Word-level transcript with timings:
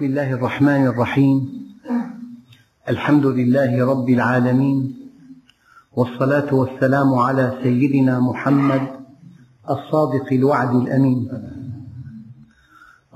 بسم 0.00 0.08
الله 0.08 0.32
الرحمن 0.32 0.86
الرحيم. 0.86 1.48
الحمد 2.88 3.26
لله 3.26 3.86
رب 3.86 4.08
العالمين. 4.08 4.96
والصلاة 5.92 6.54
والسلام 6.54 7.14
على 7.14 7.52
سيدنا 7.62 8.20
محمد 8.20 8.80
الصادق 9.70 10.32
الوعد 10.32 10.74
الأمين. 10.74 11.28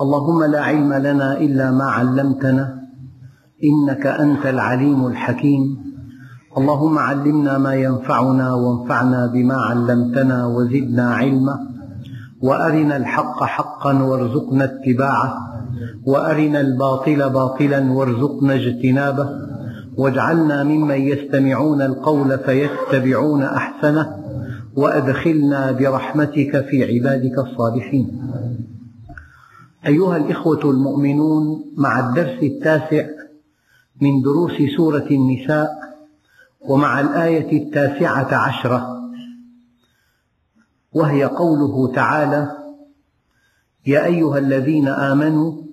اللهم 0.00 0.44
لا 0.44 0.60
علم 0.60 0.92
لنا 0.92 1.38
إلا 1.40 1.70
ما 1.70 1.84
علمتنا 1.84 2.84
إنك 3.64 4.06
أنت 4.06 4.46
العليم 4.46 5.06
الحكيم. 5.06 5.62
اللهم 6.58 6.98
علمنا 6.98 7.58
ما 7.58 7.74
ينفعنا 7.74 8.54
وانفعنا 8.54 9.26
بما 9.26 9.56
علمتنا 9.56 10.46
وزدنا 10.46 11.14
علما 11.14 11.56
وأرنا 12.42 12.96
الحق 12.96 13.44
حقا 13.44 14.02
وارزقنا 14.02 14.64
اتباعه. 14.64 15.53
وأرنا 16.04 16.60
الباطل 16.60 17.30
باطلا 17.30 17.92
وارزقنا 17.92 18.54
اجتنابه 18.54 19.28
واجعلنا 19.96 20.62
ممن 20.62 21.00
يستمعون 21.00 21.82
القول 21.82 22.38
فيتبعون 22.38 23.42
أحسنه 23.42 24.16
وأدخلنا 24.76 25.72
برحمتك 25.72 26.66
في 26.70 26.84
عبادك 26.94 27.38
الصالحين. 27.38 28.20
أيها 29.86 30.16
الإخوة 30.16 30.70
المؤمنون 30.70 31.64
مع 31.76 32.08
الدرس 32.08 32.42
التاسع 32.42 33.06
من 34.00 34.22
دروس 34.22 34.52
سورة 34.76 35.06
النساء 35.10 35.70
ومع 36.60 37.00
الآية 37.00 37.62
التاسعة 37.62 38.34
عشرة 38.34 38.94
وهي 40.92 41.24
قوله 41.24 41.92
تعالى 41.94 42.56
يا 43.86 44.04
أيها 44.04 44.38
الذين 44.38 44.88
آمنوا 44.88 45.63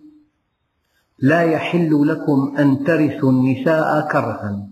لا 1.22 1.42
يحل 1.42 2.08
لكم 2.08 2.56
أن 2.60 2.84
ترثوا 2.84 3.32
النساء 3.32 4.08
كرها 4.12 4.68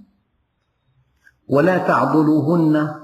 ولا 1.48 1.78
تعضلوهن 1.78 2.96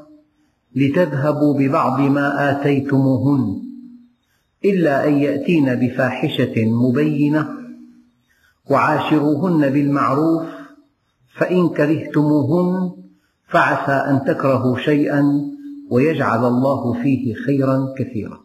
لتذهبوا 0.75 1.59
ببعض 1.59 2.01
ما 2.01 2.51
آتيتموهن 2.51 3.61
إلا 4.65 5.07
أن 5.07 5.13
يأتين 5.13 5.75
بفاحشة 5.75 6.65
مبينة 6.65 7.49
وعاشروهن 8.69 9.69
بالمعروف 9.69 10.45
فإن 11.35 11.69
كرهتموهن 11.69 12.91
فعسى 13.47 13.91
أن 13.91 14.23
تكرهوا 14.23 14.77
شيئا 14.77 15.23
ويجعل 15.89 16.45
الله 16.45 16.93
فيه 17.03 17.33
خيرا 17.33 17.93
كثيرا. 17.97 18.39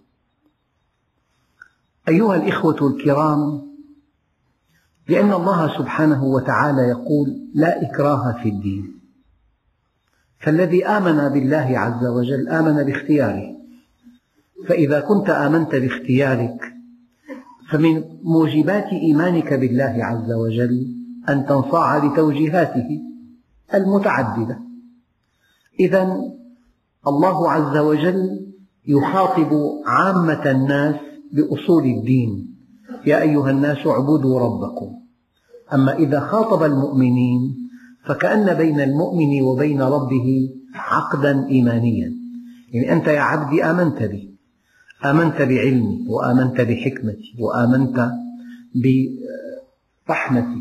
أيها 2.08 2.36
الإخوة 2.36 2.89
الكرام 2.89 3.69
لأن 5.11 5.33
الله 5.33 5.78
سبحانه 5.78 6.25
وتعالى 6.25 6.83
يقول 6.83 7.28
لا 7.55 7.83
إكراه 7.83 8.42
في 8.42 8.48
الدين. 8.48 9.00
فالذي 10.39 10.86
آمن 10.86 11.28
بالله 11.28 11.78
عز 11.78 12.06
وجل 12.06 12.48
آمن 12.48 12.83
باختياره. 12.83 13.56
فإذا 14.69 15.00
كنت 15.00 15.30
آمنت 15.30 15.75
باختيارك 15.75 16.72
فمن 17.70 18.05
موجبات 18.22 18.84
إيمانك 18.84 19.55
بالله 19.55 19.94
عز 20.05 20.33
وجل 20.33 20.86
أن 21.28 21.47
تنصاع 21.47 22.05
لتوجيهاته 22.05 23.00
المتعددة. 23.74 24.58
إذا 25.80 26.20
الله 27.06 27.50
عز 27.50 27.77
وجل 27.77 28.47
يخاطب 28.86 29.50
عامة 29.86 30.50
الناس 30.50 30.97
بأصول 31.33 31.84
الدين. 31.84 32.59
يا 33.06 33.22
أيها 33.22 33.50
الناس 33.50 33.86
اعبدوا 33.86 34.40
ربكم. 34.40 34.96
أما 35.74 35.98
إذا 35.98 36.20
خاطب 36.20 36.62
المؤمنين 36.62 37.56
فكأن 38.04 38.54
بين 38.54 38.80
المؤمن 38.80 39.42
وبين 39.42 39.82
ربه 39.82 40.50
عقدا 40.74 41.46
إيمانيا. 41.48 42.12
يعني 42.72 42.92
أنت 42.92 43.06
يا 43.06 43.20
عبدي 43.20 43.64
آمنت 43.64 44.02
بي. 44.02 44.30
آمنت 45.05 45.42
بعلمي 45.42 46.06
وآمنت 46.08 46.60
بحكمتي 46.60 47.34
وآمنت 47.39 48.10
برحمتي 50.08 50.60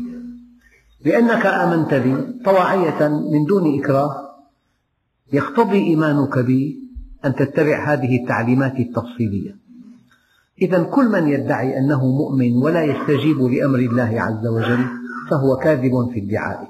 لأنك 1.04 1.46
آمنت 1.46 1.94
بي 1.94 2.42
طواعية 2.44 3.08
من 3.08 3.44
دون 3.44 3.78
إكراه. 3.80 4.30
يقتضي 5.32 5.78
إيمانك 5.78 6.38
بي 6.38 6.78
أن 7.24 7.34
تتبع 7.34 7.92
هذه 7.92 8.22
التعليمات 8.22 8.76
التفصيلية. 8.78 9.59
إذا 10.62 10.82
كل 10.82 11.08
من 11.08 11.28
يدعي 11.28 11.78
أنه 11.78 12.06
مؤمن 12.06 12.56
ولا 12.56 12.84
يستجيب 12.84 13.42
لأمر 13.42 13.78
الله 13.78 14.20
عز 14.20 14.46
وجل 14.46 14.84
فهو 15.30 15.56
كاذب 15.56 16.10
في 16.12 16.18
ادعائه. 16.26 16.68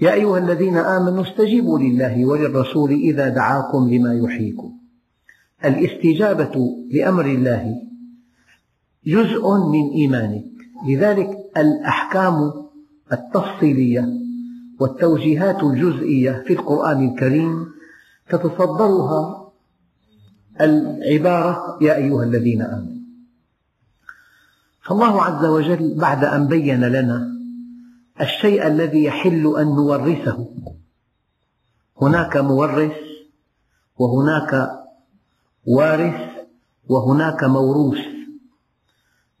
يا 0.00 0.12
أيها 0.12 0.38
الذين 0.38 0.76
آمنوا 0.76 1.22
استجيبوا 1.22 1.78
لله 1.78 2.24
وللرسول 2.24 2.90
إذا 2.90 3.28
دعاكم 3.28 3.90
لما 3.90 4.14
يحييكم. 4.14 4.72
الاستجابة 5.64 6.76
لأمر 6.90 7.26
الله 7.26 7.74
جزء 9.06 9.48
من 9.72 9.90
إيمانك. 9.94 10.44
لذلك 10.88 11.30
الأحكام 11.56 12.52
التفصيلية 13.12 14.08
والتوجيهات 14.80 15.62
الجزئية 15.62 16.44
في 16.46 16.52
القرآن 16.52 17.08
الكريم 17.08 17.66
تتصدرها 18.30 19.49
العبارة 20.60 21.78
يا 21.80 21.96
أيها 21.96 22.24
الذين 22.24 22.62
آمنوا. 22.62 23.00
فالله 24.82 25.22
عز 25.22 25.44
وجل 25.44 25.94
بعد 25.94 26.24
أن 26.24 26.46
بين 26.46 26.84
لنا 26.84 27.28
الشيء 28.20 28.66
الذي 28.66 29.04
يحل 29.04 29.54
أن 29.58 29.66
نورثه. 29.66 30.48
هناك 32.02 32.36
مورث 32.36 32.92
وهناك 33.98 34.70
وارث 35.66 36.20
وهناك 36.88 37.44
موروث. 37.44 37.98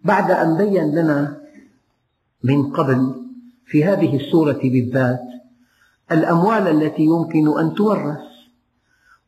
بعد 0.04 0.30
أن 0.30 0.56
بين 0.56 0.94
لنا 0.94 1.40
من 2.44 2.72
قبل 2.72 3.14
في 3.66 3.84
هذه 3.84 4.16
السورة 4.16 4.60
بالذات 4.62 5.20
الأموال 6.12 6.68
التي 6.68 7.02
يمكن 7.02 7.58
أن 7.58 7.74
تورث. 7.74 8.29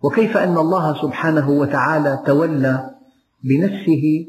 وكيف 0.03 0.37
أن 0.37 0.59
الله 0.59 1.03
سبحانه 1.03 1.51
وتعالى 1.51 2.23
تولى 2.27 2.91
بنفسه 3.45 4.27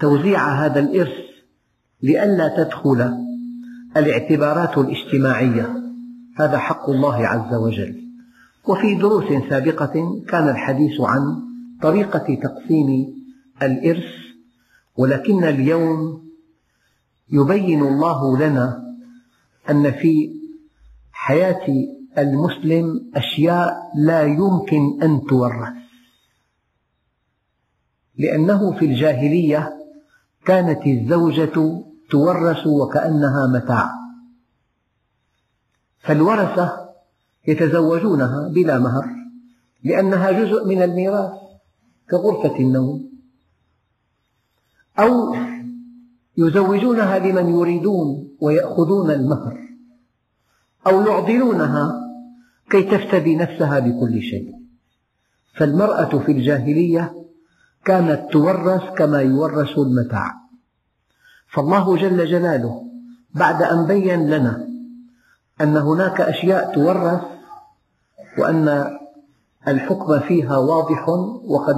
توزيع 0.00 0.48
هذا 0.48 0.80
الإرث 0.80 1.24
لئلا 2.02 2.56
تدخل 2.56 3.14
الاعتبارات 3.96 4.78
الاجتماعية؟ 4.78 5.76
هذا 6.36 6.58
حق 6.58 6.90
الله 6.90 7.26
عز 7.26 7.54
وجل. 7.54 8.04
وفي 8.68 8.94
دروس 8.94 9.48
سابقة 9.50 10.22
كان 10.28 10.48
الحديث 10.48 11.00
عن 11.00 11.20
طريقة 11.82 12.38
تقسيم 12.42 13.14
الإرث 13.62 14.14
ولكن 14.96 15.44
اليوم 15.44 16.24
يبين 17.30 17.82
الله 17.82 18.38
لنا 18.38 18.94
أن 19.70 19.90
في 19.90 20.30
حياة 21.12 21.66
المسلم 22.18 23.10
أشياء 23.14 23.90
لا 23.96 24.22
يمكن 24.22 25.02
أن 25.02 25.26
تورث. 25.28 25.74
لأنه 28.18 28.72
في 28.78 28.84
الجاهلية 28.84 29.72
كانت 30.46 30.86
الزوجة 30.86 31.82
تورث 32.10 32.66
وكأنها 32.66 33.46
متاع. 33.46 33.90
فالورثة 35.98 36.90
يتزوجونها 37.48 38.48
بلا 38.48 38.78
مهر 38.78 39.06
لأنها 39.84 40.32
جزء 40.32 40.68
من 40.68 40.82
الميراث 40.82 41.32
كغرفة 42.10 42.56
النوم. 42.58 43.10
أو 44.98 45.34
يزوجونها 46.36 47.18
لمن 47.18 47.48
يريدون 47.48 48.28
ويأخذون 48.40 49.10
المهر 49.10 49.68
أو 50.86 51.02
يعضلونها 51.02 52.03
كي 52.70 52.82
تفتدي 52.82 53.36
نفسها 53.36 53.78
بكل 53.78 54.22
شيء. 54.22 54.54
فالمرأة 55.56 56.18
في 56.18 56.32
الجاهلية 56.32 57.14
كانت 57.84 58.32
تورث 58.32 58.82
كما 58.96 59.20
يورث 59.20 59.78
المتاع. 59.78 60.34
فالله 61.48 61.96
جل 61.96 62.26
جلاله 62.26 62.82
بعد 63.34 63.62
أن 63.62 63.86
بين 63.86 64.30
لنا 64.30 64.68
أن 65.60 65.76
هناك 65.76 66.20
أشياء 66.20 66.74
تورث 66.74 67.20
وأن 68.38 68.96
الحكم 69.68 70.20
فيها 70.20 70.56
واضح 70.56 71.08
وقد 71.44 71.76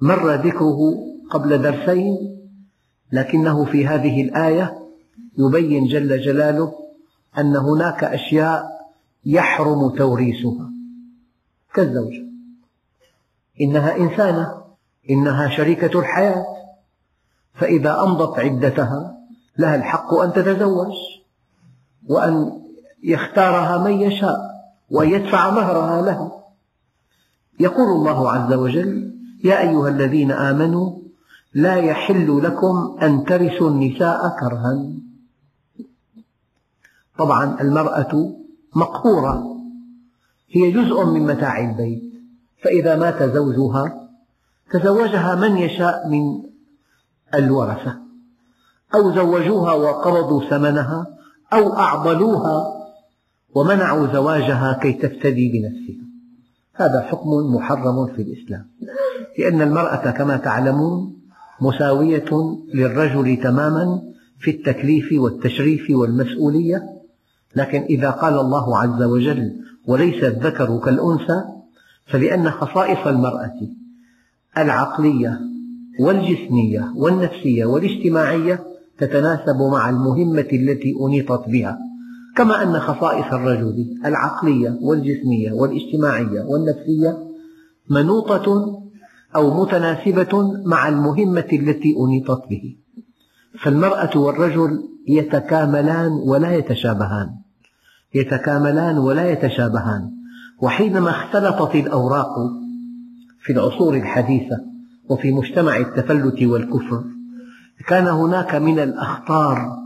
مر 0.00 0.34
ذكره 0.34 0.78
قبل 1.30 1.62
درسين 1.62 2.36
لكنه 3.12 3.64
في 3.64 3.86
هذه 3.86 4.22
الآية 4.22 4.78
يبين 5.38 5.86
جل 5.86 6.20
جلاله 6.20 6.72
أن 7.38 7.56
هناك 7.56 8.04
أشياء 8.04 8.79
يحرم 9.24 9.88
توريثها 9.88 10.70
كالزوجة 11.74 12.24
إنها 13.60 13.96
إنسانة 13.96 14.62
إنها 15.10 15.56
شريكة 15.56 16.00
الحياة. 16.00 16.46
فإذا 17.54 18.02
أمضت 18.02 18.38
عدتها 18.38 19.16
لها 19.58 19.76
الحق 19.76 20.14
أن 20.14 20.32
تتزوج 20.32 20.92
وأن 22.08 22.62
يختارها 23.02 23.84
من 23.84 24.00
يشاء 24.00 24.36
وأن 24.90 25.08
يدفع 25.08 25.50
مهرها 25.50 26.02
لها. 26.02 26.32
يقول 27.60 27.88
الله 27.88 28.30
عز 28.30 28.52
وجل 28.52 29.14
يا 29.44 29.60
أيها 29.60 29.88
الذين 29.88 30.30
آمنوا 30.30 30.98
لا 31.54 31.76
يحل 31.76 32.42
لكم 32.44 32.98
أن 33.02 33.24
ترثوا 33.24 33.70
النساء 33.70 34.36
كرها. 34.40 34.86
طبعا 37.18 37.60
المرأة 37.60 38.39
مقهورة. 38.74 39.56
هي 40.50 40.70
جزء 40.70 41.04
من 41.04 41.20
متاع 41.20 41.70
البيت. 41.70 42.12
فإذا 42.62 42.96
مات 42.96 43.22
زوجها 43.22 44.08
تزوجها 44.72 45.34
من 45.34 45.56
يشاء 45.56 46.08
من 46.08 46.42
الورثة. 47.34 47.98
أو 48.94 49.14
زوجوها 49.14 49.74
وقرضوا 49.74 50.50
ثمنها 50.50 51.06
أو 51.52 51.72
أعضلوها 51.72 52.80
ومنعوا 53.54 54.12
زواجها 54.12 54.78
كي 54.82 54.92
تفتدي 54.92 55.52
بنفسها. 55.52 56.04
هذا 56.74 57.00
حكم 57.00 57.28
محرم 57.54 58.06
في 58.06 58.22
الإسلام. 58.22 58.66
لأن 59.38 59.62
المرأة 59.62 60.10
كما 60.10 60.36
تعلمون 60.36 61.16
مساوية 61.60 62.58
للرجل 62.74 63.36
تماما 63.42 64.02
في 64.38 64.50
التكليف 64.50 65.08
والتشريف 65.12 65.90
والمسؤولية. 65.90 66.99
لكن 67.56 67.82
إذا 67.82 68.10
قال 68.10 68.40
الله 68.40 68.78
عز 68.78 69.02
وجل 69.02 69.52
وليس 69.86 70.24
الذكر 70.24 70.78
كالأنثى 70.84 71.44
فلأن 72.06 72.50
خصائص 72.50 73.06
المرأة 73.06 73.58
العقلية 74.58 75.40
والجسمية 76.00 76.92
والنفسية 76.96 77.64
والاجتماعية 77.64 78.64
تتناسب 78.98 79.56
مع 79.72 79.90
المهمة 79.90 80.48
التي 80.52 80.94
أنيطت 81.06 81.48
بها 81.48 81.78
كما 82.36 82.62
أن 82.62 82.80
خصائص 82.80 83.32
الرجل 83.32 84.00
العقلية 84.04 84.78
والجسمية 84.82 85.52
والاجتماعية 85.52 86.42
والنفسية 86.42 87.18
منوطة 87.90 88.76
أو 89.36 89.62
متناسبة 89.62 90.62
مع 90.64 90.88
المهمة 90.88 91.48
التي 91.52 91.94
أنيطت 92.04 92.42
به. 92.50 92.76
فالمرأة 93.62 94.18
والرجل 94.18 94.82
يتكاملان 95.08 96.12
ولا 96.12 96.54
يتشابهان. 96.54 97.39
يتكاملان 98.14 98.98
ولا 98.98 99.30
يتشابهان. 99.30 100.10
وحينما 100.62 101.10
اختلطت 101.10 101.74
الأوراق 101.74 102.34
في 103.42 103.52
العصور 103.52 103.96
الحديثة 103.96 104.56
وفي 105.08 105.32
مجتمع 105.32 105.76
التفلت 105.76 106.42
والكفر 106.42 107.04
كان 107.86 108.06
هناك 108.06 108.54
من 108.54 108.78
الأخطار 108.78 109.76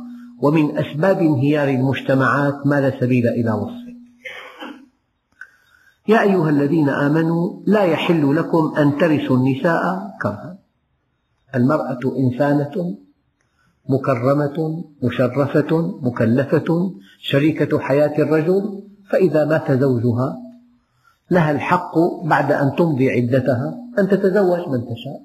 ومن 0.40 0.78
أسباب 0.78 1.18
انهيار 1.18 1.68
المجتمعات 1.68 2.66
ما 2.66 2.80
لا 2.80 3.00
سبيل 3.00 3.26
إلى 3.26 3.52
وصفه. 3.52 3.94
يا 6.08 6.22
أيها 6.22 6.50
الذين 6.50 6.88
آمنوا 6.88 7.62
لا 7.66 7.84
يحل 7.84 8.36
لكم 8.36 8.74
أن 8.78 8.98
ترثوا 8.98 9.36
النساء 9.36 10.10
كرها. 10.22 10.58
المرأة 11.54 12.00
إنسانة 12.18 12.96
مكرمة 13.88 14.84
مشرفة 15.02 15.98
مكلفة 16.02 16.94
شريكة 17.18 17.78
حياة 17.78 18.18
الرجل 18.18 18.82
فإذا 19.10 19.44
مات 19.44 19.72
زوجها 19.72 20.36
لها 21.30 21.50
الحق 21.50 21.98
بعد 22.24 22.52
أن 22.52 22.76
تمضي 22.76 23.10
عدتها 23.10 23.78
أن 23.98 24.08
تتزوج 24.08 24.68
من 24.68 24.84
تشاء. 24.84 25.22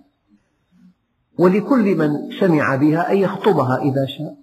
ولكل 1.37 1.95
من 1.95 2.11
سمع 2.39 2.75
بها 2.75 3.11
أن 3.11 3.17
يخطبها 3.17 3.77
إذا 3.77 4.05
شاء 4.05 4.35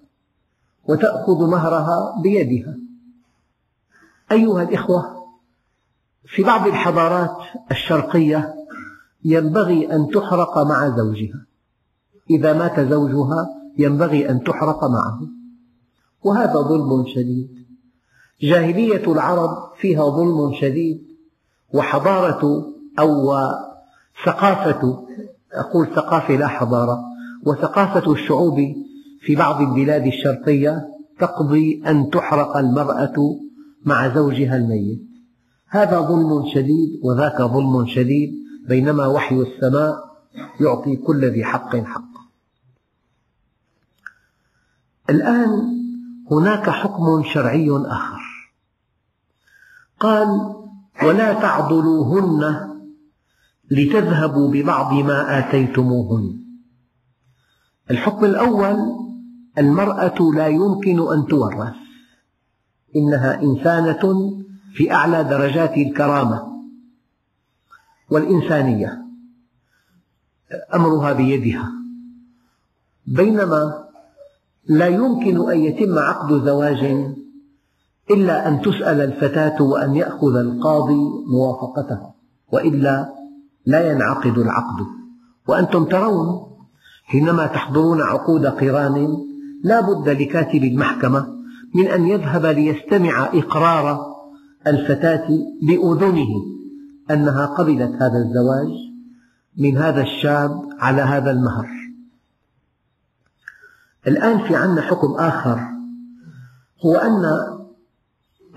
وتأخذ 0.89 1.51
مهرها 1.51 2.21
بيدها. 2.23 2.77
أيها 4.33 4.63
الإخوة 4.63 5.27
في 6.25 6.43
بعض 6.43 6.67
الحضارات 6.67 7.37
الشرقية 7.71 8.55
ينبغي 9.25 9.93
أن 9.93 10.09
تحرق 10.09 10.59
مع 10.59 10.89
زوجها. 10.97 11.47
إذا 12.31 12.53
مات 12.53 12.81
زوجها 12.81 13.49
ينبغي 13.79 14.31
أن 14.31 14.43
تحرق 14.43 14.85
معه. 14.85 15.21
وهذا 16.25 16.55
ظلم 16.55 17.07
شديد. 17.15 17.49
جاهلية 18.43 19.13
العرب 19.13 19.51
فيها 19.81 20.11
ظلم 20.11 20.55
شديد. 20.61 21.07
وحضارة 21.75 22.73
أو 22.99 23.35
ثقافة 24.25 25.07
أقول 25.53 25.87
ثقافة 25.87 26.37
لا 26.37 26.47
حضارة 26.47 27.01
وثقافة 27.47 28.13
الشعوب 28.13 28.57
في 29.21 29.37
بعض 29.37 29.61
البلاد 29.61 30.07
الشرقية 30.07 30.89
تقضي 31.19 31.83
أن 31.87 32.11
تحرق 32.11 32.57
المرأة 32.57 33.15
مع 33.85 34.15
زوجها 34.15 34.57
الميت. 34.57 35.01
هذا 35.69 36.01
ظلم 36.01 36.47
شديد 36.55 37.01
وذاك 37.03 37.43
ظلم 37.43 37.87
شديد 37.87 38.31
بينما 38.69 39.07
وحي 39.07 39.35
السماء 39.35 39.95
يعطي 40.61 40.97
كل 40.97 41.25
ذي 41.25 41.45
حق 41.45 41.77
حقه. 41.77 42.16
الآن 45.11 45.77
هناك 46.31 46.71
حكم 46.71 47.25
شرعي 47.35 47.71
آخر. 47.71 48.21
قال 50.01 50.55
ولا 51.03 51.33
تعضلوهن 51.33 52.71
لتذهبوا 53.71 54.53
ببعض 54.53 54.93
ما 54.95 55.39
آتيتموهن. 55.39 56.41
الحكم 57.91 58.25
الأول 58.25 58.77
المرأة 59.59 60.31
لا 60.35 60.47
يمكن 60.47 61.13
أن 61.13 61.27
تورث. 61.27 61.75
إنها 62.97 63.43
إنسانة 63.43 64.33
في 64.75 64.93
أعلى 64.93 65.25
درجات 65.25 65.77
الكرامة 65.77 66.63
والإنسانية. 68.11 69.03
أمرها 70.75 71.13
بيدها. 71.13 71.73
بينما 73.07 73.86
لا 74.69 74.87
يمكن 74.87 75.51
أن 75.51 75.59
يتم 75.59 75.99
عقد 75.99 76.45
زواج 76.45 77.15
إلا 78.11 78.49
أن 78.49 78.63
تسأل 78.63 79.01
الفتاة 79.01 79.63
وأن 79.63 79.97
يأخذ 79.97 80.37
القاضي 80.37 81.01
موافقتها 81.33 82.15
وإلا 82.53 83.13
لا 83.67 83.93
ينعقد 83.93 84.39
العقد. 84.39 84.87
وأنتم 85.49 85.85
ترون 85.85 86.47
حينما 87.05 87.47
تحضرون 87.47 88.03
عقود 88.03 88.47
قران 88.47 89.17
لا 89.65 89.81
بد 89.81 90.09
لكاتب 90.09 90.65
المحكمة 90.65 91.27
من 91.75 91.87
أن 91.87 92.07
يذهب 92.07 92.47
ليستمع 92.47 93.29
إقرار 93.35 94.17
الفتاة 94.67 95.29
بأذنه 95.63 96.29
أنها 97.11 97.47
قبلت 97.47 97.93
هذا 98.03 98.19
الزواج 98.19 98.69
من 99.59 99.77
هذا 99.77 100.03
الشاب 100.03 100.63
على 100.79 101.03
هذا 101.03 101.31
المهر. 101.31 101.86
الآن 104.07 104.49
في 104.49 104.57
عنا 104.57 104.83
حكم 104.83 105.15
آخر 105.15 105.61
هو 106.85 106.95
أن 106.95 107.25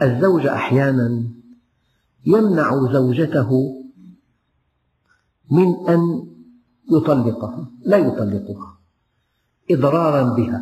الزوج 0.01 0.45
أحيانا 0.45 1.23
يمنع 2.25 2.71
زوجته 2.93 3.75
من 5.51 5.89
أن 5.89 6.27
يطلقها 6.91 7.71
لا 7.85 7.97
يطلقها 7.97 8.77
إضرارا 9.71 10.35
بها 10.35 10.61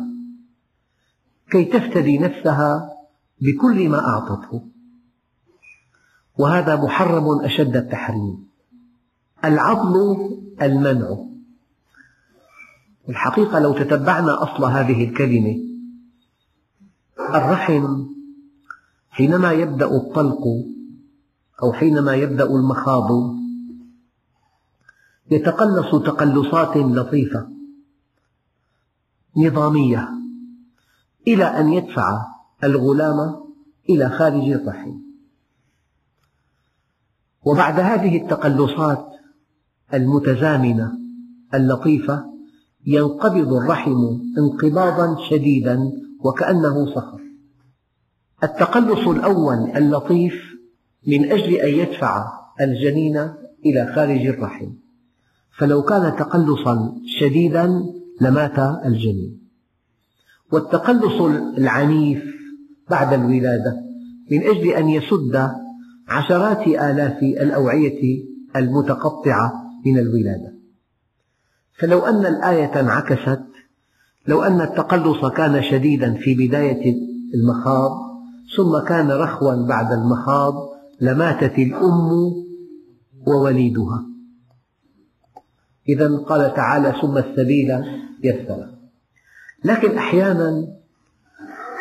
كي 1.50 1.64
تفتدي 1.64 2.18
نفسها 2.18 2.90
بكل 3.40 3.88
ما 3.88 4.08
أعطته. 4.08 4.68
وهذا 6.38 6.76
محرم 6.76 7.44
أشد 7.44 7.76
التحريم 7.76 8.48
العضل 9.44 10.16
المنع. 10.62 11.16
الحقيقة 13.08 13.58
لو 13.58 13.72
تتبعنا 13.72 14.42
أصل 14.42 14.64
هذه 14.64 15.08
الكلمة 15.08 15.56
الرحم 17.34 18.06
حينما 19.10 19.52
يبدأ 19.52 19.86
الطلق 19.86 20.44
أو 21.62 21.72
حينما 21.72 22.14
يبدأ 22.14 22.44
المخاض 22.44 23.38
يتقلص 25.30 25.90
تقلصات 25.90 26.76
لطيفة 26.76 27.48
نظامية 29.36 30.08
إلى 31.28 31.44
أن 31.44 31.72
يدفع 31.72 32.26
الغلام 32.64 33.44
إلى 33.90 34.10
خارج 34.10 34.50
الرحم. 34.50 34.94
وبعد 37.44 37.80
هذه 37.80 38.22
التقلصات 38.22 39.12
المتزامنة 39.94 40.98
اللطيفة 41.54 42.37
ينقبض 42.86 43.52
الرحم 43.52 43.96
انقباضا 44.38 45.16
شديدا 45.30 45.92
وكأنه 46.24 46.94
صخر. 46.94 47.20
التقلص 48.44 49.08
الأول 49.08 49.76
اللطيف 49.76 50.34
من 51.06 51.32
أجل 51.32 51.54
أن 51.54 51.74
يدفع 51.74 52.32
الجنين 52.60 53.16
إلى 53.66 53.92
خارج 53.94 54.26
الرحم. 54.26 54.66
فلو 55.58 55.82
كان 55.82 56.16
تقلصا 56.16 56.94
شديدا 57.20 57.82
لمات 58.20 58.58
الجنين. 58.86 59.40
والتقلص 60.52 61.20
العنيف 61.58 62.24
بعد 62.90 63.12
الولادة 63.12 63.76
من 64.30 64.42
أجل 64.42 64.68
أن 64.68 64.88
يسد 64.88 65.50
عشرات 66.08 66.66
آلاف 66.66 67.22
الأوعية 67.22 68.24
المتقطعة 68.56 69.52
من 69.86 69.98
الولادة. 69.98 70.57
فلو 71.78 71.98
أن 71.98 72.26
الآية 72.26 72.80
انعكست 72.80 73.44
لو 74.26 74.42
أن 74.42 74.60
التقلص 74.60 75.24
كان 75.24 75.62
شديدا 75.62 76.14
في 76.14 76.34
بداية 76.34 76.96
المخاض 77.34 77.90
ثم 78.56 78.88
كان 78.88 79.10
رخوا 79.10 79.66
بعد 79.68 79.92
المخاض 79.92 80.54
لماتت 81.00 81.58
الأم 81.58 82.32
ووليدها. 83.26 84.04
إذا 85.88 86.16
قال 86.16 86.54
تعالى 86.54 86.94
ثم 87.02 87.18
السبيل 87.18 87.70
يسر 88.24 88.68
لكن 89.64 89.98
أحيانا 89.98 90.66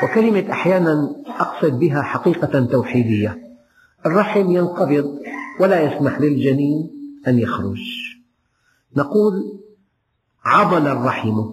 وكلمة 0.04 0.52
أحيانا 0.52 1.16
أقصد 1.28 1.80
بها 1.80 2.02
حقيقة 2.02 2.66
توحيدية 2.66 3.38
الرحم 4.06 4.52
ينقبض 4.52 5.20
ولا 5.60 5.82
يسمح 5.82 6.22
للجنين 6.22 6.90
أن 7.28 7.40
يخرج. 7.40 7.80
نقول 8.98 9.60
عضل 10.48 10.88
الرحم. 10.88 11.44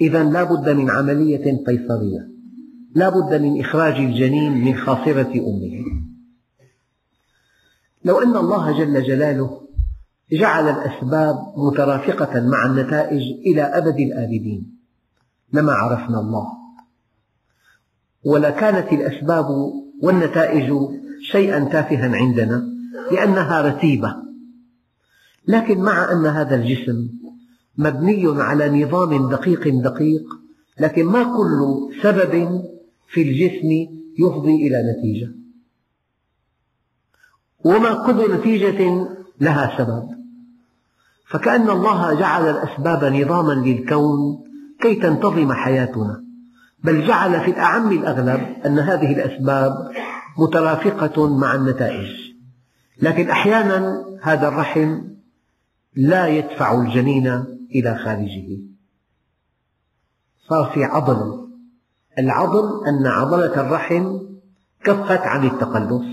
إذا 0.00 0.24
لا 0.24 0.44
بد 0.44 0.68
من 0.68 0.90
عملية 0.90 1.64
قيصرية. 1.66 2.28
لا 2.94 3.08
بد 3.08 3.42
من 3.42 3.60
إخراج 3.60 3.94
الجنين 3.94 4.52
من 4.52 4.76
خاصرة 4.76 5.32
أمه. 5.32 5.84
لو 8.04 8.18
أن 8.18 8.36
الله 8.36 8.78
جل 8.78 9.02
جلاله 9.02 9.60
جعل 10.32 10.68
الأسباب 10.68 11.36
مترافقة 11.56 12.40
مع 12.40 12.66
النتائج 12.66 13.22
إلى 13.46 13.62
أبد 13.62 14.00
الآبدين. 14.00 14.76
لما 15.52 15.72
عرفنا 15.72 16.20
الله. 16.20 16.46
ولكانت 18.24 18.92
الأسباب 18.92 19.46
والنتائج 20.02 20.72
شيئا 21.32 21.64
تافها 21.64 22.16
عندنا 22.16 22.68
لأنها 23.12 23.62
رتيبة. 23.62 24.16
لكن 25.48 25.78
مع 25.78 26.12
أن 26.12 26.26
هذا 26.26 26.56
الجسم 26.56 27.08
مبني 27.80 28.42
على 28.42 28.84
نظام 28.84 29.28
دقيق 29.28 29.68
دقيق 29.68 30.22
لكن 30.80 31.04
ما 31.04 31.22
كل 31.22 31.90
سبب 32.02 32.62
في 33.08 33.22
الجسم 33.22 33.68
يفضي 34.18 34.66
إلى 34.66 34.92
نتيجة. 34.92 35.30
وما 37.64 38.06
كل 38.06 38.34
نتيجة 38.34 39.08
لها 39.40 39.78
سبب. 39.78 40.08
فكأن 41.28 41.70
الله 41.70 42.14
جعل 42.14 42.50
الأسباب 42.50 43.04
نظاما 43.04 43.52
للكون 43.52 44.44
كي 44.80 44.94
تنتظم 44.94 45.52
حياتنا 45.52 46.24
بل 46.84 47.06
جعل 47.06 47.40
في 47.40 47.50
الأعم 47.50 47.92
الأغلب 47.92 48.40
أن 48.66 48.78
هذه 48.78 49.12
الأسباب 49.12 49.72
مترافقة 50.38 51.36
مع 51.36 51.54
النتائج. 51.54 52.08
لكن 53.02 53.30
أحيانا 53.30 54.04
هذا 54.22 54.48
الرحم 54.48 55.00
لا 55.96 56.26
يدفع 56.26 56.80
الجنين 56.80 57.59
إلى 57.74 57.98
خارجه. 58.04 58.58
صار 60.48 60.70
في 60.74 60.84
عضل. 60.84 61.48
العضل 62.18 62.86
أن 62.86 63.06
عضلة 63.06 63.60
الرحم 63.60 64.18
كفت 64.84 65.20
عن 65.20 65.46
التقلص. 65.46 66.04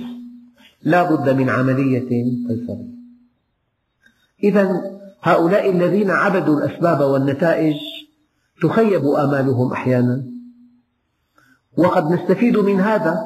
لا 0.82 1.16
بد 1.16 1.30
من 1.30 1.50
عملية 1.50 2.10
قيصرية 2.50 2.98
إذا 4.44 4.82
هؤلاء 5.24 5.70
الذين 5.70 6.12
عبدوا 6.12 6.60
الأسباب 6.60 7.02
والنتائج 7.02 7.76
تخيب 8.62 9.06
آمالهم 9.06 9.72
أحيانا. 9.72 10.26
وقد 11.78 12.12
نستفيد 12.12 12.58
من 12.58 12.80
هذا 12.80 13.18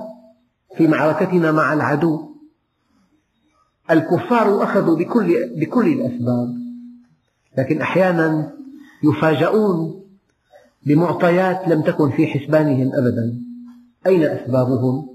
في 0.78 0.88
معركتنا 0.88 1.52
مع 1.52 1.74
العدو. 1.74 2.36
الكفار 3.92 4.64
أخذوا 4.64 4.98
بكل, 4.98 5.36
بكل 5.56 5.88
الأسباب. 5.88 6.61
لكن 7.58 7.82
أحيانا 7.82 8.54
يفاجؤون 9.04 10.02
بمعطيات 10.86 11.68
لم 11.68 11.82
تكن 11.82 12.12
في 12.12 12.28
حسبانهم 12.28 12.92
أبدا. 12.94 13.42
أين 14.08 14.24
أسبابهم؟ 14.24 15.10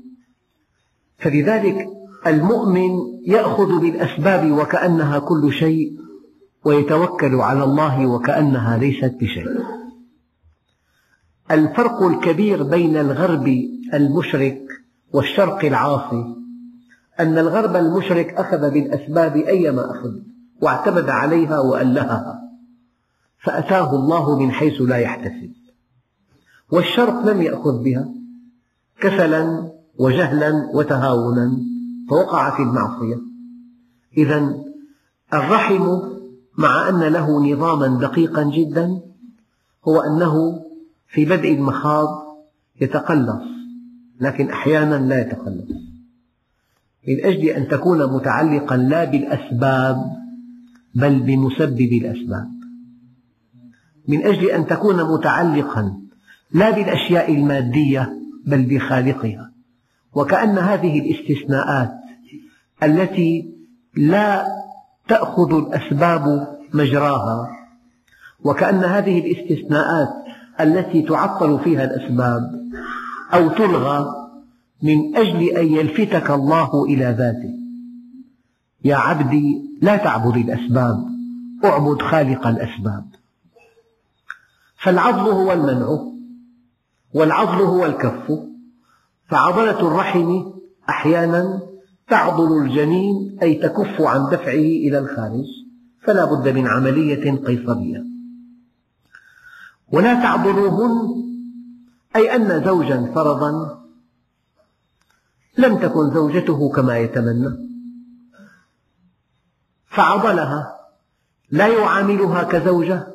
فلذلك 1.18 1.88
المؤمن 2.26 2.90
يأخذ 3.26 3.80
بالأسباب 3.80 4.50
وكأنها 4.52 5.18
كل 5.18 5.52
شيء 5.52 5.92
ويتوكل 6.64 7.34
على 7.34 7.64
الله 7.64 8.06
وكأنها 8.06 8.78
ليست 8.78 9.14
بشيء. 9.20 9.46
الفرق 11.50 12.02
الكبير 12.02 12.62
بين 12.62 12.96
الغرب 12.96 13.48
المشرك 13.94 14.62
والشرق 15.12 15.64
العاصي 15.64 16.24
أن 17.20 17.38
الغرب 17.38 17.76
المشرك 17.76 18.34
أخذ 18.34 18.70
بالأسباب 18.70 19.36
أيما 19.36 19.90
أخذ. 19.90 20.10
واعتمد 20.60 21.08
عليها 21.08 21.60
وألهها. 21.60 22.42
فأتاه 23.38 23.94
الله 23.94 24.38
من 24.38 24.52
حيث 24.52 24.80
لا 24.80 24.96
يحتسب. 24.96 25.52
والشرق 26.70 27.26
لم 27.26 27.42
يأخذ 27.42 27.82
بها. 27.82 28.08
كسلا 29.00 29.72
وجهلا 29.98 30.70
وتهاونا 30.74 31.58
فوقع 32.10 32.56
في 32.56 32.62
المعصية. 32.62 33.16
إذا 34.16 34.54
الرحم 35.34 35.98
مع 36.58 36.88
أن 36.88 37.00
له 37.00 37.52
نظاما 37.52 38.00
دقيقا 38.00 38.42
جدا 38.42 39.00
هو 39.88 40.00
أنه 40.00 40.62
في 41.08 41.24
بدء 41.24 41.54
المخاض 41.54 42.08
يتقلص 42.80 43.42
لكن 44.20 44.50
أحيانا 44.50 44.94
لا 44.94 45.20
يتقلص. 45.20 45.70
من 47.08 47.24
أجل 47.24 47.48
أن 47.48 47.68
تكون 47.68 48.14
متعلقا 48.14 48.76
لا 48.76 49.04
بالأسباب 49.04 50.25
بل 50.96 51.20
بمسبب 51.20 51.92
الأسباب. 51.92 52.50
من 54.08 54.26
أجل 54.26 54.50
أن 54.50 54.66
تكون 54.66 55.14
متعلقا 55.14 56.00
لا 56.52 56.70
بالأشياء 56.70 57.34
المادية 57.34 58.12
بل 58.46 58.62
بخالقها. 58.62 59.52
وكأن 60.14 60.58
هذه 60.58 61.00
الاستثناءات 61.00 61.92
التي 62.82 63.54
لا 63.96 64.46
تأخذ 65.08 65.54
الأسباب 65.54 66.56
مجراها 66.74 67.48
وكأن 68.44 68.84
هذه 68.84 69.18
الاستثناءات 69.18 70.08
التي 70.60 71.02
تعطل 71.02 71.58
فيها 71.64 71.84
الأسباب 71.84 72.42
أو 73.34 73.48
تلغى 73.48 74.06
من 74.82 75.16
أجل 75.16 75.42
أن 75.42 75.66
يلفتك 75.66 76.30
الله 76.30 76.84
إلى 76.84 77.04
ذاته. 77.18 77.65
يا 78.86 78.96
عبدي 78.96 79.78
لا 79.82 79.96
تعبد 79.96 80.36
الأسباب 80.36 81.04
اعبد 81.64 82.02
خالق 82.02 82.46
الأسباب. 82.46 83.04
فالعضل 84.78 85.30
هو 85.30 85.52
المنع 85.52 85.98
والعضل 87.14 87.62
هو 87.62 87.86
الكف. 87.86 88.32
فعضلة 89.28 89.80
الرحم 89.80 90.42
أحيانا 90.88 91.60
تعضل 92.08 92.62
الجنين 92.62 93.38
أي 93.42 93.54
تكف 93.54 94.00
عن 94.00 94.30
دفعه 94.30 94.68
إلى 94.86 94.98
الخارج 94.98 95.46
فلا 96.02 96.24
بد 96.24 96.48
من 96.48 96.66
عملية 96.66 97.44
قيصرية. 97.46 98.04
ولا 99.92 100.14
تعضلوهن 100.14 101.22
أي 102.16 102.36
أن 102.36 102.64
زوجا 102.64 103.12
فرضا 103.14 103.82
لم 105.58 105.78
تكن 105.78 106.14
زوجته 106.14 106.68
كما 106.68 106.98
يتمنى. 106.98 107.65
فعضلها. 109.88 110.76
لا 111.50 111.66
يعاملها 111.66 112.42
كزوجة 112.42 113.06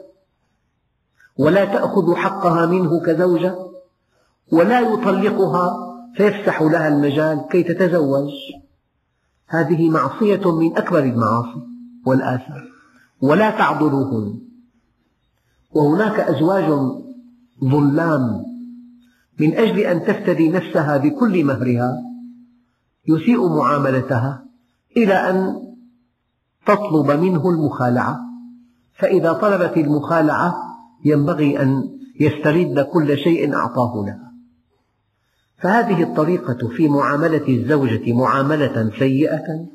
ولا 1.37 1.65
تأخذ 1.65 2.15
حقها 2.15 2.65
منه 2.65 3.01
كزوجة 3.05 3.55
ولا 4.51 4.79
يطلقها 4.79 5.95
فيفسح 6.15 6.61
لها 6.61 6.87
المجال 6.87 7.47
كي 7.51 7.63
تتزوج. 7.63 8.29
هذه 9.47 9.89
معصية 9.89 10.57
من 10.59 10.77
أكبر 10.77 10.99
المعاصي 10.99 11.67
والآثام. 12.05 12.65
ولا 13.21 13.49
تعضلوهن. 13.49 14.41
وهناك 15.71 16.19
أزواج 16.19 16.91
ظلام. 17.63 18.45
من 19.39 19.53
أجل 19.57 19.79
أن 19.79 20.05
تفتدي 20.05 20.49
نفسها 20.49 20.97
بكل 20.97 21.43
مهرها 21.43 22.11
يسيء 23.07 23.47
معاملتها 23.49 24.45
إلى 24.97 25.13
أن 25.13 25.70
تطلب 26.65 27.11
منه 27.11 27.49
المخالعة. 27.49 28.19
فإذا 28.93 29.33
طلبت 29.33 29.77
المخالعة 29.77 30.55
ينبغي 31.05 31.61
أن 31.61 31.97
يسترد 32.19 32.79
كل 32.79 33.17
شيء 33.17 33.55
أعطاه 33.55 34.05
لها 34.07 34.31
فهذه 35.57 36.03
الطريقة 36.03 36.67
في 36.67 36.87
معاملة 36.87 37.47
الزوجة 37.47 38.13
معاملة 38.13 38.91
سيئة. 38.99 39.67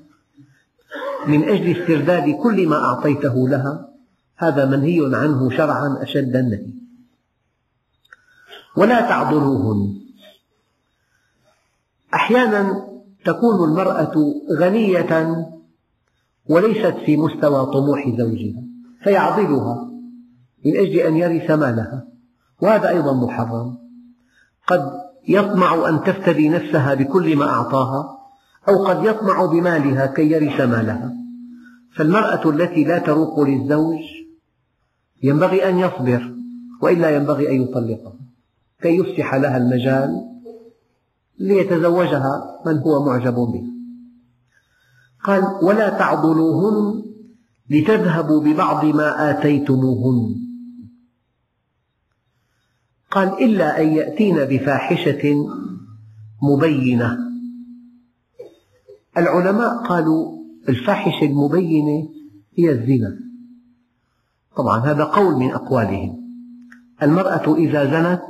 من 1.26 1.44
أجل 1.44 1.80
استرداد 1.80 2.30
كل 2.42 2.68
ما 2.68 2.76
أعطيته 2.76 3.48
لها 3.48 3.88
هذا 4.36 4.64
منهي 4.64 5.16
عنه 5.16 5.50
شرعا 5.50 5.98
أشد 6.02 6.36
النهي 6.36 6.72
ولا 8.76 9.00
تعضلوهن 9.00 10.00
أحيانا 12.14 12.86
تكون 13.24 13.68
المرأة 13.68 14.14
غنية 14.58 15.46
وليست 16.48 16.96
في 17.06 17.16
مستوى 17.16 17.66
طموح 17.66 18.08
زوجها 18.18 18.62
فيعضلها 19.02 19.90
من 20.64 20.76
أجل 20.76 20.98
أن 20.98 21.16
يرث 21.16 21.50
مالها 21.50 22.06
وهذا 22.62 22.88
أيضا 22.88 23.12
محرم. 23.12 23.78
قد 24.66 24.92
يطمع 25.28 25.88
أن 25.88 26.04
تفتدي 26.04 26.48
نفسها 26.48 26.94
بكل 26.94 27.36
ما 27.36 27.44
أعطاها 27.44 28.18
أو 28.68 28.84
قد 28.84 29.04
يطمع 29.04 29.46
بمالها 29.46 30.06
كي 30.06 30.30
يرث 30.30 30.60
مالها. 30.60 31.12
فالمرأة 31.96 32.50
التي 32.50 32.84
لا 32.84 32.98
تروق 32.98 33.40
للزوج 33.40 34.00
ينبغي 35.22 35.68
أن 35.68 35.78
يصبر 35.78 36.34
وإلا 36.82 37.16
ينبغي 37.16 37.50
أن 37.50 37.62
يطلقها. 37.62 38.12
كي 38.82 38.96
يفسح 38.96 39.34
لها 39.34 39.56
المجال 39.56 40.10
ليتزوجها 41.38 42.60
من 42.66 42.78
هو 42.78 43.04
معجب 43.04 43.34
بها. 43.34 43.75
قال 45.26 45.59
ولا 45.62 45.88
تعضلوهن 45.88 47.02
لتذهبوا 47.71 48.40
ببعض 48.40 48.85
ما 48.85 49.30
آتيتموهن. 49.30 50.35
قال 53.11 53.28
إلا 53.45 53.83
أن 53.83 53.88
يأتين 53.88 54.37
بفاحشة 54.37 55.35
مبينة. 56.42 57.18
العلماء 59.16 59.87
قالوا 59.88 60.38
الفاحشة 60.68 61.25
المبينة 61.25 62.09
هي 62.59 62.71
الزنا. 62.71 63.18
طبعا 64.56 64.78
هذا 64.78 65.04
قول 65.04 65.37
من 65.37 65.50
أقوالهم. 65.50 66.26
المرأة 67.02 67.54
إذا 67.54 67.85
زنت 67.85 68.23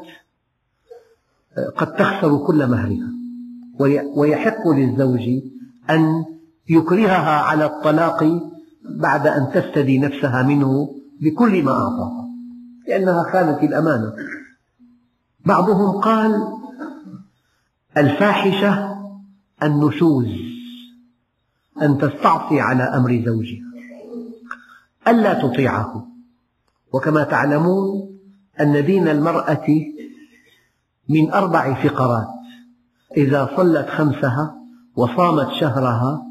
قد 1.76 1.97
تخسر 1.97 2.47
كل 2.47 2.67
مهرها 2.67 3.11
ويحق 4.17 4.69
للزوج 4.69 5.29
أن 5.91 6.25
يكرهها 6.68 7.40
على 7.40 7.66
الطلاق 7.66 8.25
بعد 8.90 9.26
أن 9.26 9.50
تفتدي 9.54 9.99
نفسها 9.99 10.42
منه 10.42 10.94
بكل 11.20 11.62
ما 11.62 11.73
أعطاها 11.73 12.26
لأنها 12.88 13.23
خانت 13.32 13.62
الأمانة. 13.62 14.12
بعضهم 15.46 16.00
قال 16.00 16.49
الفاحشة 17.96 18.96
النشوز 19.62 20.26
أن 21.82 21.99
تستعصي 21.99 22.61
على 22.61 22.82
أمر 22.82 23.23
زوجها 23.26 23.66
ألا 25.08 25.35
تطيعه. 25.42 26.06
وكما 26.92 27.25
تعلمون 27.25 28.18
أن 28.61 28.85
دين 28.87 29.08
المرأة 29.08 29.66
من 31.08 31.30
أربع 31.30 31.75
فقرات 31.75 32.28
إذا 33.16 33.50
صلت 33.56 33.88
خمسها 33.88 34.54
وصامت 34.96 35.52
شهرها 35.61 36.25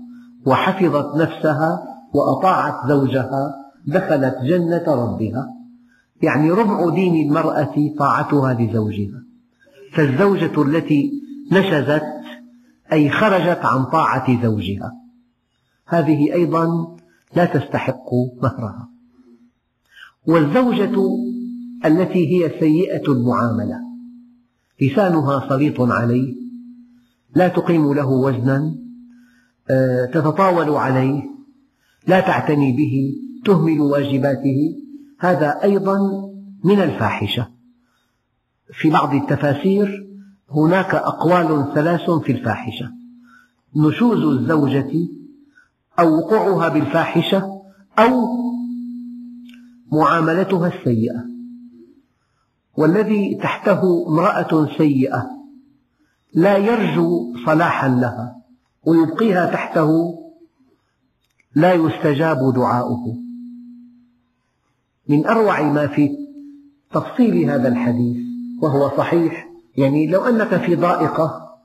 وحفظت 0.46 1.16
نفسها 1.16 1.84
وأطاعت 2.14 2.88
زوجها 2.88 3.56
دخلت 3.88 4.36
جنة 4.44 4.84
ربها. 4.88 5.48
يعني 6.22 6.52
ربع 6.52 6.90
دين 6.90 7.28
المرأة 7.28 7.94
طاعتها 8.00 8.54
لزوجها. 8.54 9.24
فالزوجة 9.94 10.62
التي 10.62 11.12
نشزت 11.52 12.04
أي 12.94 13.10
خرجت 13.10 13.60
عن 13.66 13.86
طاعة 13.86 14.44
زوجها. 14.44 14.92
هذه 15.88 16.34
أيضا 16.34 16.96
لا 17.36 17.46
تستحق 17.46 18.14
مهرها. 18.42 18.90
والزوجة 20.28 20.96
التي 21.86 22.46
هي 22.46 22.60
سيئة 22.60 23.12
المعاملة. 23.12 23.80
لسانها 24.82 25.50
سليط 25.50 25.82
عليه. 25.82 26.36
لا 27.36 27.48
تقيم 27.48 27.94
له 27.94 28.08
وزنا. 28.08 28.85
تتطاول 30.14 30.70
عليه 30.70 31.24
لا 32.08 32.20
تعتني 32.20 32.72
به 32.72 33.14
تهمل 33.46 33.82
واجباته. 33.82 34.76
هذا 35.20 35.64
أيضا 35.64 35.98
من 36.64 36.82
الفاحشة. 36.82 37.48
في 38.74 38.90
بعض 38.90 39.14
التفاسير 39.14 40.08
هناك 40.52 40.96
أقوال 40.96 41.74
ثلاث 41.74 42.10
في 42.10 42.32
الفاحشة. 42.32 42.92
نشوز 43.76 44.24
الزوجة 44.24 44.92
أو 46.00 46.18
وقوعها 46.18 46.70
بالفاحشة 46.70 47.62
أو 48.00 48.26
معاملتها 49.92 50.68
السيئة. 50.68 51.26
والذي 52.78 53.36
تحته 53.36 54.08
امرأة 54.08 54.78
سيئة 54.78 55.30
لا 56.34 56.58
يرجو 56.58 57.36
صلاحا 57.46 57.90
لها. 57.90 58.45
ويبقيها 58.86 59.46
تحته 59.46 60.20
لا 61.56 61.74
يستجاب 61.74 62.54
دعاؤه. 62.54 63.16
من 65.10 65.26
أروع 65.26 65.62
ما 65.62 65.88
في 65.88 66.10
تفصيل 66.92 67.50
هذا 67.50 67.68
الحديث 67.68 68.18
وهو 68.62 68.98
صحيح 68.98 69.50
يعني 69.78 70.08
لو 70.08 70.22
أنك 70.22 70.58
في 70.58 70.76
ضائقة 70.76 71.58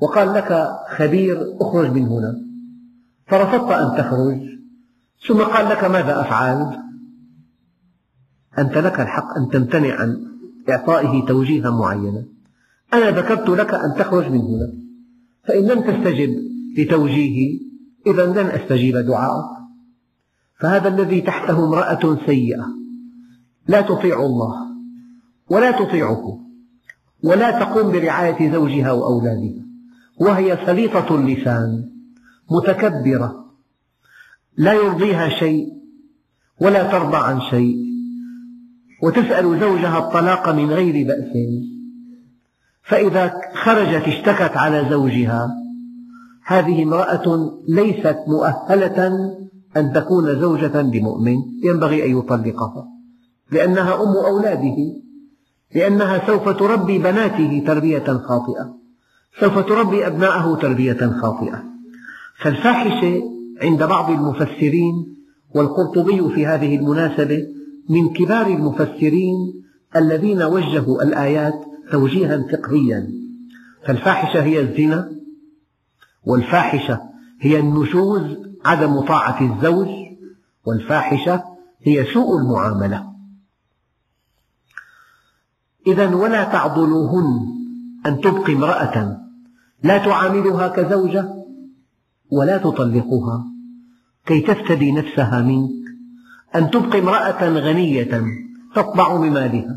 وقال 0.00 0.34
لك 0.34 0.68
خبير 0.96 1.56
اخرج 1.60 1.90
من 1.90 2.06
هنا 2.06 2.36
فرفضت 3.26 3.72
أن 3.72 3.98
تخرج 3.98 4.40
ثم 5.28 5.42
قال 5.42 5.68
لك 5.68 5.84
ماذا 5.84 6.20
أفعل؟ 6.20 6.80
أنت 8.58 8.78
لك 8.78 9.00
الحق 9.00 9.38
أن 9.38 9.48
تمتنع 9.48 10.00
عن 10.00 10.26
إعطائه 10.68 11.26
توجيها 11.26 11.70
معينا 11.70 12.24
أنا 12.94 13.10
ذكرت 13.10 13.48
لك 13.48 13.74
أن 13.74 13.94
تخرج 13.98 14.30
من 14.30 14.40
هنا. 14.40 14.83
فإن 15.48 15.64
لم 15.64 15.80
تستجب 15.80 16.30
لتوجيهي 16.78 17.60
إذا 18.06 18.26
لن 18.26 18.46
أستجيب 18.46 18.96
دعاءك 18.96 19.54
فهذا 20.60 20.88
الذي 20.88 21.20
تحته 21.20 21.64
امرأة 21.64 22.18
سيئة. 22.26 22.66
لا 23.68 23.80
تطيع 23.80 24.22
الله 24.26 24.54
ولا 25.50 25.70
تطيعه 25.70 26.40
ولا 27.22 27.50
تقوم 27.50 27.92
برعاية 27.92 28.52
زوجها 28.52 28.92
وأولادها. 28.92 29.64
وهي 30.20 30.58
سليطة 30.66 31.14
اللسان 31.14 31.90
متكبرة 32.50 33.44
لا 34.56 34.72
يرضيها 34.72 35.28
شيء 35.28 35.68
ولا 36.60 36.92
ترضى 36.92 37.16
عن 37.16 37.40
شيء. 37.40 37.76
وتسأل 39.02 39.60
زوجها 39.60 39.98
الطلاق 39.98 40.48
من 40.48 40.70
غير 40.70 41.06
بأس. 41.06 41.32
فإذا 42.84 43.34
خرجت 43.54 44.08
اشتكت 44.08 44.56
على 44.56 44.86
زوجها 44.90 45.50
هذه 46.44 46.82
امرأة 46.82 47.52
ليست 47.68 48.18
مؤهلة 48.28 49.08
أن 49.76 49.92
تكون 49.92 50.40
زوجة 50.40 50.82
لمؤمن 50.82 51.36
ينبغي 51.64 52.04
أن 52.04 52.18
يطلقها 52.18 52.88
لأنها 53.50 53.94
أم 53.94 54.16
أولاده 54.26 54.76
لأنها 55.74 56.26
سوف 56.26 56.48
تربي 56.48 56.98
بناته 56.98 57.64
تربية 57.66 58.04
خاطئة 58.04 58.74
سوف 59.40 59.58
تربي 59.58 60.06
أبناءه 60.06 60.54
تربية 60.54 61.18
خاطئة. 61.22 61.62
فالفاحشة 62.38 63.22
عند 63.62 63.82
بعض 63.82 64.10
المفسرين 64.10 65.16
والقرطبي 65.54 66.34
في 66.34 66.46
هذه 66.46 66.76
المناسبة 66.76 67.46
من 67.88 68.08
كبار 68.08 68.46
المفسرين 68.46 69.62
الذين 69.96 70.42
وجهوا 70.42 71.02
الآيات 71.02 71.73
توجيها 71.92 72.42
فقهيا 72.52 73.10
فالفاحشة 73.86 74.42
هي 74.42 74.60
الزنا 74.60 75.10
والفاحشة 76.24 77.00
هي 77.40 77.60
النشوز 77.60 78.36
عدم 78.64 79.00
طاعة 79.00 79.40
الزوج 79.40 79.88
والفاحشة 80.64 81.44
هي 81.82 82.04
سوء 82.04 82.38
المعاملة. 82.38 83.14
إذا 85.86 86.14
ولا 86.14 86.44
تعضلوهن 86.44 87.46
أن 88.06 88.20
تبقي 88.20 88.52
امرأة. 88.52 89.20
لا 89.82 89.98
تعاملها 89.98 90.68
كزوجة 90.68 91.34
ولا 92.30 92.58
تطلقها 92.58 93.44
كي 94.26 94.40
تفتدي 94.40 94.92
نفسها 94.92 95.42
منك. 95.42 95.84
أن 96.54 96.70
تبقي 96.70 96.98
امرأة 96.98 97.48
غنية 97.48 98.24
تطبع 98.74 99.16
بمالها. 99.16 99.76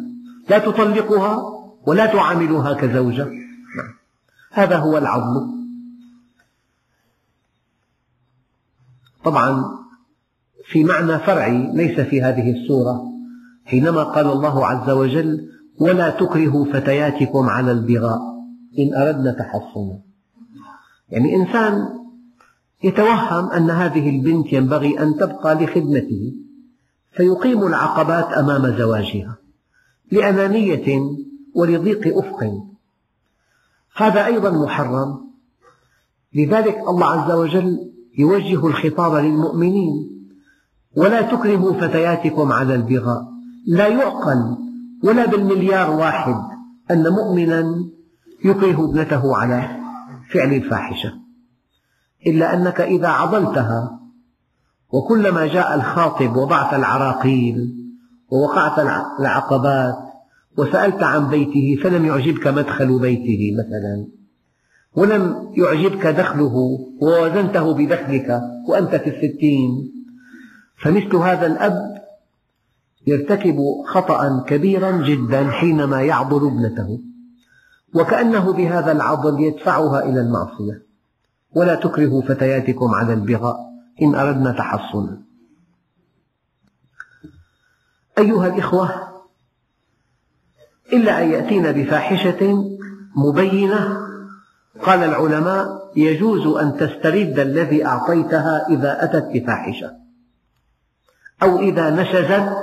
لا 0.49 0.59
تطلقها 0.59 1.56
ولا 1.87 2.05
تعاملها 2.05 2.73
كزوجة. 2.73 3.27
هذا 4.51 4.77
هو 4.77 4.97
العضل 4.97 5.47
طبعا 9.23 9.77
في 10.65 10.83
معنى 10.83 11.19
فرعي 11.19 11.71
ليس 11.73 11.99
في 11.99 12.21
هذه 12.21 12.51
السورة 12.51 13.03
حينما 13.65 14.03
قال 14.03 14.27
الله 14.27 14.65
عز 14.65 14.89
وجل 14.89 15.49
ولا 15.79 16.09
تكرهوا 16.09 16.65
فتياتكم 16.65 17.49
على 17.49 17.71
البغاء. 17.71 18.19
إن 18.79 18.93
أردنا 18.93 19.31
تحصنا. 19.31 19.99
يعني 21.09 21.35
إنسان 21.35 21.89
يتوهم 22.83 23.51
أن 23.51 23.69
هذه 23.69 24.09
البنت 24.09 24.53
ينبغي 24.53 24.99
أن 24.99 25.15
تبقى 25.15 25.55
لخدمته 25.55 26.33
فيقيم 27.11 27.67
العقبات 27.67 28.33
أمام 28.33 28.77
زواجها 28.77 29.37
لأنانية 30.11 30.99
ولضيق 31.57 32.17
أفق. 32.17 32.61
هذا 33.95 34.25
أيضا 34.25 34.49
محرم. 34.49 35.27
لذلك 36.35 36.77
الله 36.77 37.05
عز 37.05 37.31
وجل 37.31 37.91
يوجه 38.17 38.67
الخطاب 38.67 39.13
للمؤمنين 39.25 39.93
ولا 40.95 41.21
تكرهوا 41.21 41.73
فتياتكم 41.73 42.51
على 42.51 42.75
البغاء. 42.75 43.23
لا 43.67 43.87
يعقل 43.87 44.57
ولا 45.03 45.25
بالمليار 45.25 45.91
واحد 45.91 46.35
أن 46.91 47.09
مؤمنا 47.09 47.85
يكره 48.45 48.85
ابنته 48.85 49.37
على 49.37 49.79
فعل 50.33 50.53
الفاحشة. 50.53 51.13
إلا 52.27 52.53
أنك 52.53 52.81
إذا 52.81 53.07
عضلتها 53.07 53.99
وكلما 54.89 55.47
جاء 55.47 55.75
الخاطب 55.75 56.35
وضعت 56.35 56.73
العراقيل 56.73 57.73
ووقعت 58.29 58.79
العقبات 59.19 60.06
وسألت 60.57 61.03
عن 61.03 61.29
بيته 61.29 61.77
فلم 61.83 62.05
يعجبك 62.05 62.47
مدخل 62.47 62.99
بيته 62.99 63.51
مثلا؟ 63.59 64.07
ولم 64.95 65.53
يعجبك 65.57 66.07
دخله 66.07 66.55
ووزنته 67.01 67.73
بدخلك 67.73 68.41
وأنت 68.69 68.95
في 68.95 69.09
الستين؟ 69.09 69.91
فمثل 70.77 71.15
هذا 71.15 71.47
الأب 71.47 71.97
يرتكب 73.07 73.57
خطأ 73.85 74.43
كبيرا 74.47 74.91
جدا 74.91 75.49
حينما 75.49 76.01
يعضل 76.01 76.47
ابنته 76.47 76.99
وكأنه 77.93 78.53
بهذا 78.53 78.91
العضل 78.91 79.43
يدفعها 79.43 80.03
إلى 80.03 80.21
المعصية. 80.21 80.87
ولا 81.55 81.75
تكرهوا 81.75 82.21
فتياتكم 82.21 82.87
على 82.95 83.13
البغاء 83.13 83.57
إن 84.01 84.15
أردنا 84.15 84.51
تحصنا. 84.51 85.21
أيها 88.17 88.47
الإخوة 88.47 89.06
إلا 90.93 91.23
أن 91.23 91.31
يأتين 91.31 91.71
بفاحشة 91.71 92.69
مبينة. 93.15 94.07
قال 94.81 95.03
العلماء 95.03 95.91
يجوز 95.95 96.57
أن 96.57 96.77
تسترد 96.77 97.39
الذي 97.39 97.85
أعطيتها 97.85 98.67
إذا 98.69 99.03
أتت 99.03 99.29
بفاحشة. 99.33 99.91
أو 101.43 101.59
إذا 101.59 101.89
نشزت 101.89 102.57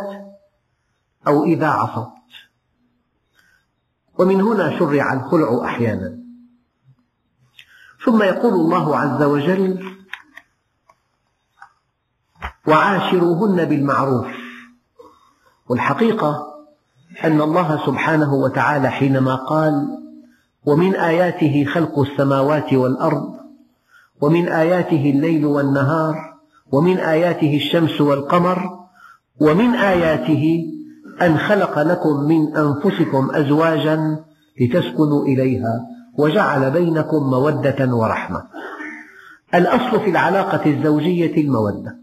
أو 1.27 1.45
إذا 1.45 1.69
عصت. 1.69 2.13
ومن 4.19 4.41
هنا 4.41 4.79
شرع 4.79 5.13
الخلع 5.13 5.65
أحيانا. 5.65 6.19
ثم 8.05 8.23
يقول 8.23 8.55
الله 8.55 8.97
عز 8.97 9.23
وجل 9.23 9.97
وعاشروهن 12.67 13.65
بالمعروف 13.65 14.27
والحقيقة 15.67 16.54
أن 17.25 17.41
الله 17.41 17.87
سبحانه 17.87 18.35
وتعالى 18.35 18.91
حينما 18.91 19.35
قال 19.35 19.99
ومن 20.67 20.95
آياته 20.95 21.65
خلق 21.65 21.99
السماوات 21.99 22.73
والأرض 22.73 23.35
ومن 24.21 24.49
آياته 24.49 25.11
الليل 25.11 25.47
والنهار 25.47 26.35
ومن 26.73 26.99
آياته 26.99 27.57
الشمس 27.57 28.01
والقمر 28.01 28.87
ومن 29.41 29.75
آياته 29.75 30.65
أن 31.23 31.39
خلق 31.39 31.79
لكم 31.79 32.21
من 32.21 32.57
أنفسكم 32.57 33.31
أزواجا 33.35 34.25
لتسكنوا 34.61 35.25
إليها 35.25 35.87
وجعل 36.19 36.71
بينكم 36.71 37.31
مودة 37.31 37.95
ورحمة. 37.95 38.43
الأصل 39.55 40.01
في 40.01 40.11
العلاقة 40.11 40.71
الزوجية 40.71 41.43
المودة. 41.43 41.97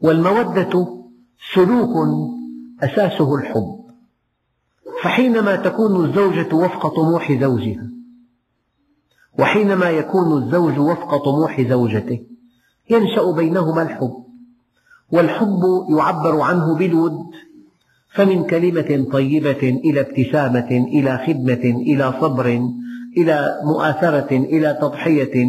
والمودة 0.00 1.02
سلوك 1.54 2.08
أساسه 2.82 3.34
الحب. 3.34 3.82
فحينما 5.02 5.56
تكون 5.56 6.04
الزوجة 6.04 6.54
وفق 6.54 6.86
طموح 6.88 7.32
زوجها 7.32 7.88
وحينما 9.38 9.90
يكون 9.90 10.42
الزوج 10.42 10.78
وفق 10.78 11.16
طموح 11.16 11.60
زوجته 11.60 12.20
ينشأ 12.90 13.30
بينهما 13.30 13.82
الحب. 13.82 14.24
والحب 15.12 15.60
يعبر 15.98 16.40
عنه 16.40 16.74
بالود 16.74 17.12
فمن 18.14 18.44
كلمة 18.46 19.06
طيبة 19.12 19.80
إلى 19.84 20.00
ابتسامة 20.00 20.70
إلى 20.70 21.18
خدمة 21.26 21.64
إلى 21.64 22.14
صبر 22.20 22.68
إلى 23.16 23.60
مؤاثرة 23.64 24.36
إلى 24.36 24.78
تضحية 24.80 25.46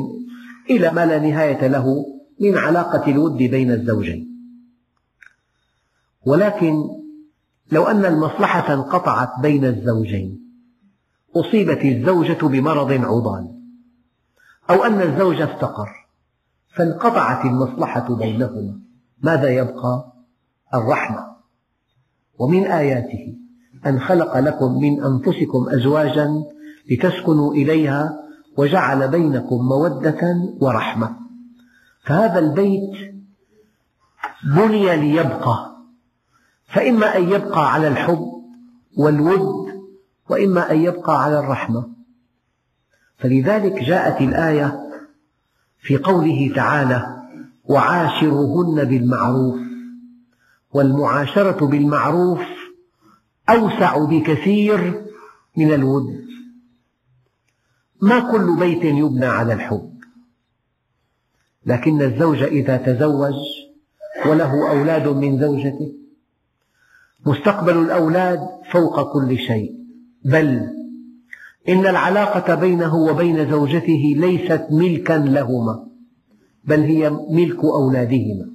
إلى 0.69 0.91
ما 0.91 1.05
لا 1.05 1.19
نهاية 1.19 1.67
له 1.67 2.05
من 2.39 2.57
علاقة 2.57 3.11
الود 3.11 3.37
بين 3.37 3.71
الزوجين. 3.71 4.27
ولكن 6.25 7.02
لو 7.71 7.83
أن 7.83 8.05
المصلحة 8.05 8.73
انقطعت 8.73 9.39
بين 9.41 9.65
الزوجين 9.65 10.43
أصيبت 11.35 11.85
الزوجة 11.85 12.47
بمرض 12.47 12.91
عضال 12.91 13.53
أو 14.69 14.83
أن 14.83 15.01
الزوج 15.01 15.41
افتقر 15.41 15.89
فانقطعت 16.75 17.45
المصلحة 17.45 18.15
بينهما. 18.15 18.79
ماذا 19.21 19.49
يبقى؟ 19.49 20.13
الرحمة. 20.73 21.25
ومن 22.39 22.63
آياته 22.63 23.35
أن 23.85 23.99
خلق 23.99 24.37
لكم 24.37 24.81
من 24.81 25.03
أنفسكم 25.03 25.69
أزواجا 25.69 26.43
لتسكنوا 26.91 27.53
إليها 27.53 28.19
وجعل 28.57 29.07
بينكم 29.07 29.55
مودة 29.55 30.35
ورحمة. 30.61 31.15
فهذا 32.05 32.39
البيت 32.39 33.15
بني 34.55 34.95
ليبقى. 34.95 35.72
فإما 36.73 37.17
أن 37.17 37.29
يبقى 37.29 37.73
على 37.73 37.87
الحب 37.87 38.33
والود 38.97 39.83
وإما 40.29 40.71
أن 40.71 40.79
يبقى 40.81 41.23
على 41.23 41.39
الرحمة. 41.39 41.89
فلذلك 43.17 43.73
جاءت 43.73 44.21
الآية 44.21 44.79
في 45.79 45.97
قوله 45.97 46.53
تعالى 46.55 47.23
وعاشرهن 47.63 48.83
بالمعروف 48.83 49.59
والمعاشرة 50.73 51.65
بالمعروف 51.65 52.41
أوسع 53.49 54.05
بكثير 54.05 55.05
من 55.57 55.73
الود. 55.73 56.23
ما 58.01 58.31
كل 58.31 58.59
بيت 58.59 58.83
يبنى 58.83 59.25
على 59.25 59.53
الحب. 59.53 59.93
لكن 61.65 62.01
الزوج 62.01 62.43
إذا 62.43 62.77
تزوج 62.77 63.35
وله 64.25 64.69
أولاد 64.71 65.07
من 65.07 65.39
زوجته. 65.39 66.02
مستقبل 67.25 67.77
الأولاد 67.77 68.39
فوق 68.71 69.13
كل 69.13 69.37
شيء. 69.37 69.71
بل 70.25 70.69
إن 71.69 71.85
العلاقة 71.85 72.55
بينه 72.55 72.95
وبين 72.95 73.49
زوجته 73.49 74.13
ليست 74.17 74.67
ملكا 74.71 75.13
لهما 75.13 75.87
بل 76.63 76.79
هي 76.79 77.09
ملك 77.09 77.63
أولادهما. 77.63 78.45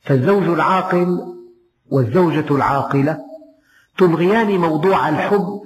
فالزوج 0.00 0.42
العاقل 0.42 1.34
والزوجة 1.90 2.54
العاقلة 2.54 3.18
تلغيان 3.98 4.60
موضوع 4.60 5.08
الحب 5.08 5.62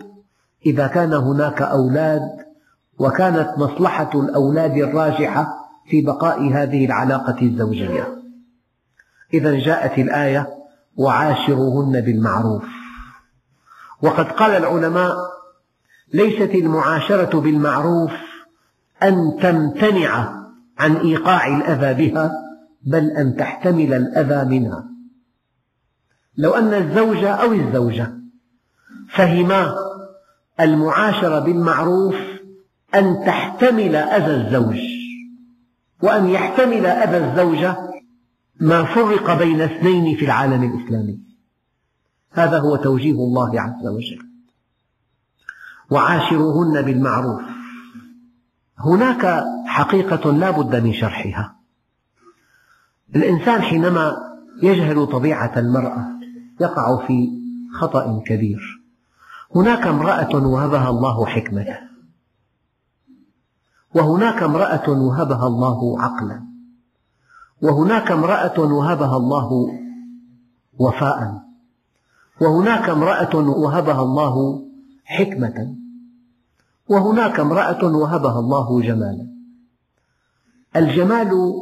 إذا 0.67 0.87
كان 0.87 1.13
هناك 1.13 1.63
أولاد 1.63 2.23
وكانت 2.99 3.55
مصلحة 3.59 4.11
الأولاد 4.15 4.77
الراجحة 4.77 5.47
في 5.87 6.03
بقاء 6.03 6.53
هذه 6.53 6.85
العلاقة 6.85 7.43
الزوجية. 7.43 8.09
إذا 9.35 9.59
جاءت 9.59 9.99
الآية 9.99 10.62
وعاشروهن 10.97 12.01
بالمعروف. 12.01 12.65
وقد 14.03 14.33
قال 14.33 14.51
العلماء 14.51 15.17
ليست 16.15 16.55
المعاشرة 16.55 17.41
بالمعروف 17.41 18.13
أن 19.03 19.39
تمتنع 19.43 20.43
عن 20.79 20.97
إيقاع 20.97 21.47
الأذى 21.47 22.09
بها 22.09 22.31
بل 22.83 23.11
أن 23.11 23.37
تحتمل 23.37 23.95
الأذى 23.95 24.59
منها. 24.59 24.85
لو 26.37 26.51
أن 26.51 26.75
الزوج 26.75 27.25
أو 27.25 27.53
الزوجة 27.53 28.13
فهما 29.09 29.75
المعاشرة 30.61 31.39
بالمعروف 31.39 32.15
أن 32.95 33.25
تحتمل 33.27 33.97
أذى 33.97 34.35
الزوج 34.35 34.79
وأن 36.03 36.29
يحتمل 36.29 36.87
أذى 36.87 37.17
الزوجة 37.17 37.92
ما 38.63 38.95
فرق 38.95 39.39
بين 39.39 39.61
اثنين 39.61 40.17
في 40.17 40.25
العالم 40.25 40.63
الإسلامي. 40.63 41.19
هذا 42.31 42.59
هو 42.59 42.77
توجيه 42.77 43.13
الله 43.13 43.61
عز 43.61 43.87
وجل. 43.87 44.19
وعاشروهن 45.91 46.83
بالمعروف. 46.83 47.43
هناك 48.79 49.45
حقيقة 49.67 50.33
لا 50.33 50.51
بد 50.51 50.77
من 50.77 50.93
شرحها. 50.93 51.57
الإنسان 53.17 53.63
حينما 53.63 54.17
يجهل 54.63 55.07
طبيعة 55.07 55.59
المرأة 55.59 56.09
يقع 56.61 57.07
في 57.07 57.29
خطأ 57.81 58.23
كبير. 58.27 58.83
هناك 59.57 59.87
امرأة 59.87 60.37
وهبها 60.37 60.91
الله 60.91 61.27
حكمة 61.27 61.79
وهناك 63.95 64.43
امرأة 64.43 64.91
وهبها 64.91 65.47
الله 65.47 66.03
عقلا. 66.03 66.52
وهناك 67.63 68.11
امرأة 68.11 68.61
وهبها 68.61 69.17
الله 69.17 69.69
وفاء. 70.79 71.43
وهناك 72.41 72.89
امرأة 72.89 73.37
وهبها 73.37 74.03
الله 74.03 74.65
حكمة. 75.05 75.77
وهناك 76.89 77.41
امرأة 77.41 77.85
وهبها 77.85 78.41
الله 78.41 78.81
جمالا. 78.81 79.27
الجمال 80.77 81.53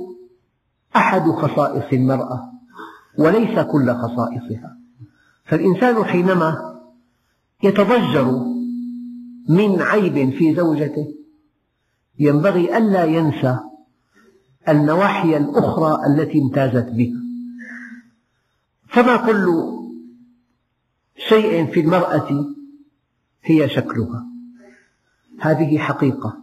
أحد 0.97 1.31
خصائص 1.31 1.93
المرأة 1.93 2.53
وليس 3.19 3.59
كل 3.59 3.95
خصائصها. 3.95 4.77
فالإنسان 5.45 6.05
حينما 6.05 6.81
يتضجر 7.63 8.45
من 9.49 9.83
عيب 9.83 10.31
في 10.31 10.55
زوجته 10.55 11.15
ينبغي 12.19 12.77
ألا 12.77 13.05
ينسى 13.05 13.59
النواحي 14.69 15.37
الأخرى 15.37 16.07
التي 16.07 16.39
امتازت 16.39 16.89
بها 16.93 17.21
فما 18.89 19.17
كل 19.17 19.71
شيء 21.29 21.67
في 21.67 21.81
المرأة 21.81 22.47
هي 23.45 23.69
شكلها؟ 23.69 24.27
هذه 25.41 25.79
حقيقة. 25.79 26.37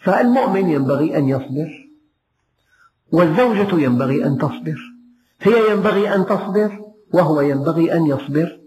فالمؤمن 0.00 0.70
ينبغي 0.70 1.18
أن 1.18 1.28
يصبر 1.28 1.88
والزوجة 3.12 3.80
ينبغي 3.80 4.26
أن 4.26 4.38
تصبر. 4.38 4.78
هي 5.40 5.72
ينبغي 5.72 6.14
أن 6.14 6.26
تصبر 6.26 6.80
وهو 7.12 7.40
ينبغي 7.40 7.92
أن 7.92 8.06
يصبر 8.06 8.58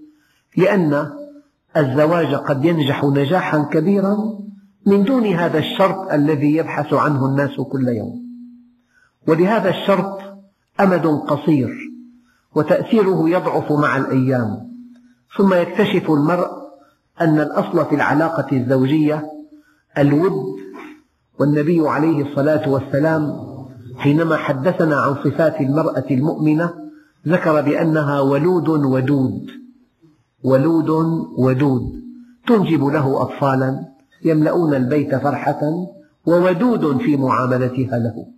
لأن 0.58 1.12
الزواج 1.78 2.36
قد 2.36 2.66
ينجح 2.66 3.04
نجاحا 3.04 3.64
كبيرا 3.64 4.18
من 4.86 5.04
دون 5.04 5.26
هذا 5.26 5.60
الشرط 5.60 6.12
الذي 6.12 6.56
يبحث 6.56 6.94
عنه 6.94 7.26
الناس 7.26 7.56
كل 7.56 7.88
يوم. 7.88 8.25
ولهذا 9.28 9.70
الشرط 9.70 10.20
أمد 10.80 11.06
قصير 11.06 11.70
وتأثيره 12.56 13.30
يضعف 13.30 13.72
مع 13.72 13.98
الأيام 13.98 14.72
ثم 15.38 15.54
يكتشف 15.54 16.10
المرء 16.10 16.48
أن 17.22 17.40
الأصل 17.40 17.86
في 17.86 17.96
العلاقة 17.96 18.58
الزوجية 18.58 19.26
الود 19.98 20.56
والنبي 21.40 21.88
عليه 21.88 22.32
الصلاة 22.32 22.70
والسلام 22.70 23.46
حينما 23.98 24.36
حدثنا 24.38 24.96
عن 25.02 25.16
صفات 25.16 25.62
المرأة 25.62 26.06
المؤمنة 26.12 26.74
ذكر 27.28 27.62
بأنها 27.62 28.20
ولود 28.20 28.70
ودود 28.70 29.52
ولود 30.44 30.90
ودود 31.38 32.02
تنجب 32.48 32.86
له 32.86 33.22
أطفالا 33.22 33.86
يملؤون 34.26 34.74
البيت 34.74 35.16
فرحة 35.16 35.62
وودود 36.26 36.98
في 36.98 37.18
معاملتها 37.18 37.98
له. 37.98 38.35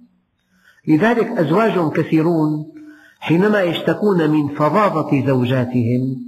لذلك 0.87 1.27
أزواج 1.27 1.91
كثيرون 1.91 2.73
حينما 3.19 3.61
يشتكون 3.61 4.29
من 4.29 4.55
فظاظة 4.55 5.25
زوجاتهم 5.27 6.27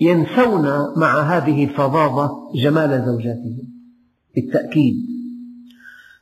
ينسون 0.00 0.68
مع 0.96 1.20
هذه 1.20 1.64
الفظاظة 1.64 2.30
جمال 2.54 3.04
زوجاتهم 3.06 3.58
بالتأكيد. 4.34 4.94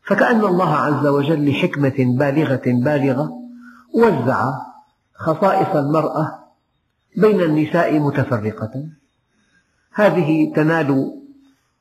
فكأن 0.06 0.44
الله 0.44 0.74
عز 0.74 1.06
وجل 1.06 1.50
لحكمة 1.50 1.94
بالغة 2.18 2.62
بالغة 2.66 3.30
وزع 3.94 4.50
خصائص 5.14 5.76
المرأة 5.76 6.38
بين 7.16 7.40
النساء 7.40 7.98
متفرقة. 7.98 8.84
هذه 9.92 10.52
تنال 10.56 11.12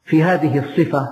في 0.06 0.24
هذه 0.24 0.60
الصفة 0.60 1.10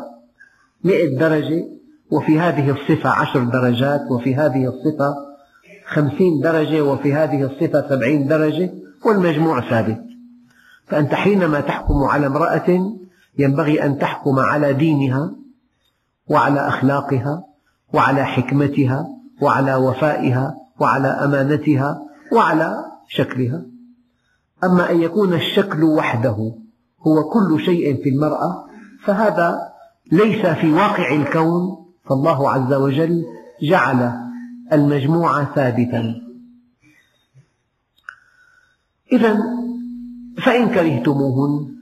مئة 0.83 1.17
درجة 1.17 1.73
وفي 2.13 2.39
هذه 2.39 2.69
الصفة 2.69 3.09
عشر 3.09 3.43
درجات 3.43 4.01
وفي 4.11 4.35
هذه 4.35 4.65
الصفة 4.67 5.15
خمسين 5.85 6.39
درجة 6.43 6.81
وفي 6.81 7.13
هذه 7.13 7.43
الصفة 7.43 7.89
سبعين 7.89 8.27
درجة 8.27 8.71
والمجموع 9.05 9.69
ثابت. 9.69 10.03
فأنت 10.87 11.13
حينما 11.13 11.61
تحكم 11.61 12.03
على 12.03 12.27
امرأة 12.27 12.95
ينبغي 13.37 13.85
أن 13.85 13.97
تحكم 13.97 14.39
على 14.39 14.73
دينها 14.73 15.31
وعلى 16.27 16.67
أخلاقها 16.67 17.43
وعلى 17.93 18.25
حكمتها 18.25 19.07
وعلى 19.41 19.75
وفائها 19.75 20.55
وعلى 20.79 21.07
أمانتها 21.07 21.99
وعلى 22.31 22.85
شكلها. 23.07 23.61
أما 24.63 24.91
أن 24.91 25.01
يكون 25.01 25.33
الشكل 25.33 25.83
وحده 25.83 26.53
هو 27.07 27.29
كل 27.29 27.59
شيء 27.65 28.03
في 28.03 28.09
المرأة 28.09 28.65
فهذا 29.05 29.59
ليس 30.11 30.45
في 30.45 30.73
واقع 30.73 31.15
الكون 31.15 31.82
فالله 32.03 32.49
عز 32.49 32.73
وجل 32.73 33.25
جعل 33.63 34.13
المجموع 34.73 35.43
ثابتا. 35.43 36.21
إذا 39.11 39.39
فإن 40.37 40.67
كرهتموهن 40.69 41.75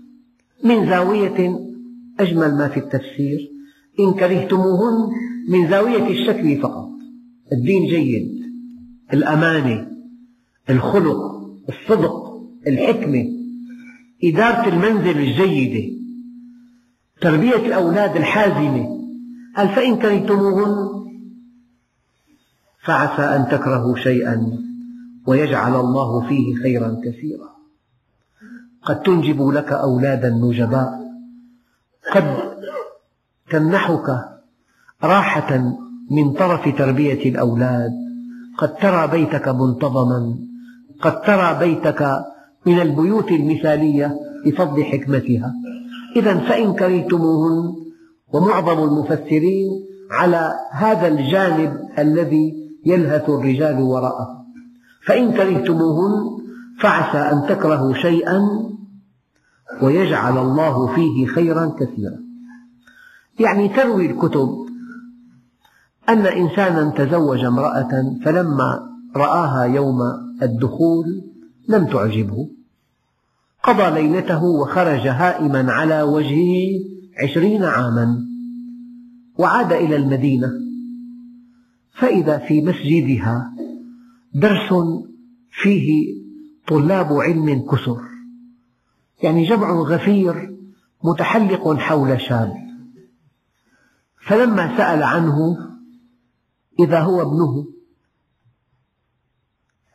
من 0.63 0.85
زاوية 0.85 1.59
أجمل 2.19 2.57
ما 2.57 2.67
في 2.67 2.79
التفسير 2.79 3.51
إن 3.99 4.13
كرهتموهن 4.13 5.11
من 5.49 5.69
زاوية 5.69 6.07
الشكل 6.09 6.61
فقط. 6.61 6.89
الدين 7.53 7.87
جيد 7.87 8.41
الأمانة 9.13 9.87
الخلق 10.69 11.17
الصدق 11.69 12.41
الحكمة. 12.67 13.25
إدارة 14.23 14.69
المنزل 14.69 15.17
الجيدة 15.17 15.97
تربية 17.21 17.65
الأولاد 17.67 18.15
الحازمة. 18.15 19.00
قال 19.57 19.69
فإن 19.69 19.99
كرهتموهن 19.99 21.01
فعسى 22.83 23.21
أن 23.21 23.47
تكرهوا 23.51 23.95
شيئا 23.95 24.57
ويجعل 25.27 25.75
الله 25.79 26.27
فيه 26.27 26.55
خيرا 26.55 26.97
كثيرا. 27.05 27.51
قد 28.83 29.01
تنجب 29.01 29.47
لك 29.47 29.71
أولادا 29.71 30.29
نجباء. 30.29 31.01
قد 32.13 32.37
تمنحك 33.49 34.07
راحة 35.03 35.75
من 36.11 36.33
طرف 36.33 36.77
تربية 36.77 37.29
الأولاد. 37.29 37.91
قد 38.57 38.75
ترى 38.75 39.07
بيتك 39.07 39.47
منتظما. 39.47 40.35
قد 41.01 41.21
ترى 41.21 41.59
بيتك 41.59 42.25
من 42.65 42.79
البيوت 42.79 43.31
المثالية 43.31 44.19
بفضل 44.45 44.83
حكمتها. 44.83 45.53
إذا 46.15 46.37
فإن 46.37 46.73
كرهتموهن 46.73 47.90
ومعظم 48.33 48.83
المفسرين 48.83 49.69
على 50.11 50.51
هذا 50.71 51.07
الجانب 51.07 51.77
الذي 51.99 52.53
يلهث 52.85 53.29
الرجال 53.29 53.81
وراءه. 53.81 54.27
فإن 55.05 55.31
كرهتموهن 55.31 56.41
فعسى 56.79 57.17
أن 57.17 57.47
تكرهوا 57.49 57.93
شيئا 57.93 58.41
ويجعل 59.81 60.37
الله 60.37 60.95
فيه 60.95 61.25
خيرا 61.25 61.75
كثيرا. 61.79 62.19
يعني 63.39 63.69
تروي 63.69 64.05
الكتب 64.05 64.49
أن 66.09 66.25
إنسانا 66.25 66.89
تزوج 66.89 67.45
امرأة 67.45 67.91
فلما 68.25 68.79
رآها 69.15 69.63
يوم 69.63 69.99
الدخول 70.41 71.05
لم 71.69 71.85
تعجبه. 71.85 72.49
قضى 73.63 73.89
ليلته 74.01 74.43
وخرج 74.43 75.07
هائما 75.07 75.71
على 75.71 76.01
وجهه 76.01 76.91
عشرين 77.17 77.63
عاما 77.63 78.25
وعاد 79.37 79.73
إلى 79.73 79.95
المدينة. 79.95 80.51
فإذا 81.93 82.37
في 82.37 82.61
مسجدها 82.61 83.53
درس 84.33 84.73
فيه 85.51 86.15
طلاب 86.67 87.13
علم 87.13 87.65
كثر 87.71 88.01
يعني 89.23 89.45
جمع 89.45 89.71
غفير 89.71 90.57
متحلق 91.03 91.73
حول 91.77 92.21
شاب 92.21 92.53
فلما 94.25 94.77
سأل 94.77 95.03
عنه 95.03 95.57
إذا 96.79 96.99
هو 96.99 97.21
ابنه 97.21 97.67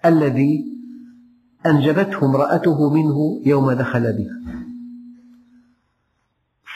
الذي 0.05 0.64
أنجبته 1.66 2.26
امرأته 2.26 2.94
منه 2.94 3.42
يوم 3.46 3.72
دخل 3.72 4.12
بها. 4.12 4.55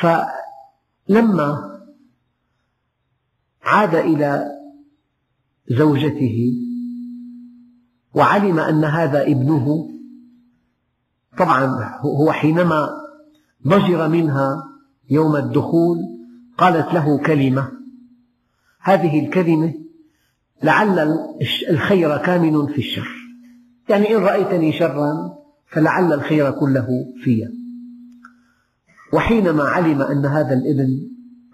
فلما 0.00 1.80
عاد 3.62 3.94
إلى 3.94 4.46
زوجته 5.70 6.52
وعلم 8.14 8.58
أن 8.58 8.84
هذا 8.84 9.22
ابنه 9.22 9.88
طبعا 11.38 11.94
هو 12.00 12.32
حينما 12.32 12.90
ضجر 13.66 14.08
منها 14.08 14.64
يوم 15.10 15.36
الدخول 15.36 15.98
قالت 16.58 16.94
له 16.94 17.18
كلمة. 17.18 17.72
هذه 18.80 19.26
الكلمة 19.26 19.74
لعل 20.62 21.18
الخير 21.70 22.16
كامن 22.16 22.66
في 22.66 22.78
الشر. 22.78 23.08
يعني 23.88 24.16
إن 24.16 24.22
رأيتني 24.22 24.72
شرا 24.72 25.38
فلعل 25.66 26.12
الخير 26.12 26.50
كله 26.50 26.86
في 27.24 27.60
وحينما 29.12 29.62
علم 29.62 30.03
أن 30.03 30.27
هذا 30.27 30.55
الابن 30.55 30.88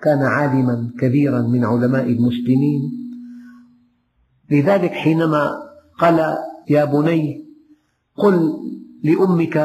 كان 0.03 0.19
عالما 0.19 0.91
كبيرا 1.01 1.43
من 1.43 1.65
علماء 1.65 2.07
المسلمين 2.07 2.81
لذلك 4.51 4.91
حينما 4.91 5.51
قال 5.99 6.37
يا 6.71 6.85
بني 6.85 7.45
قل 8.17 8.53
لأمك 9.05 9.57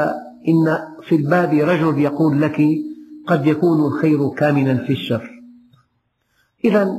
إن 0.47 0.77
في 1.03 1.15
الباب 1.15 1.53
رجل 1.53 1.99
يقول 1.99 2.41
لك 2.41 2.61
قد 3.27 3.47
يكون 3.47 3.79
الخير 3.85 4.29
كامنا 4.29 4.85
في 4.85 4.93
الشر. 4.93 5.29
إذا 6.65 6.97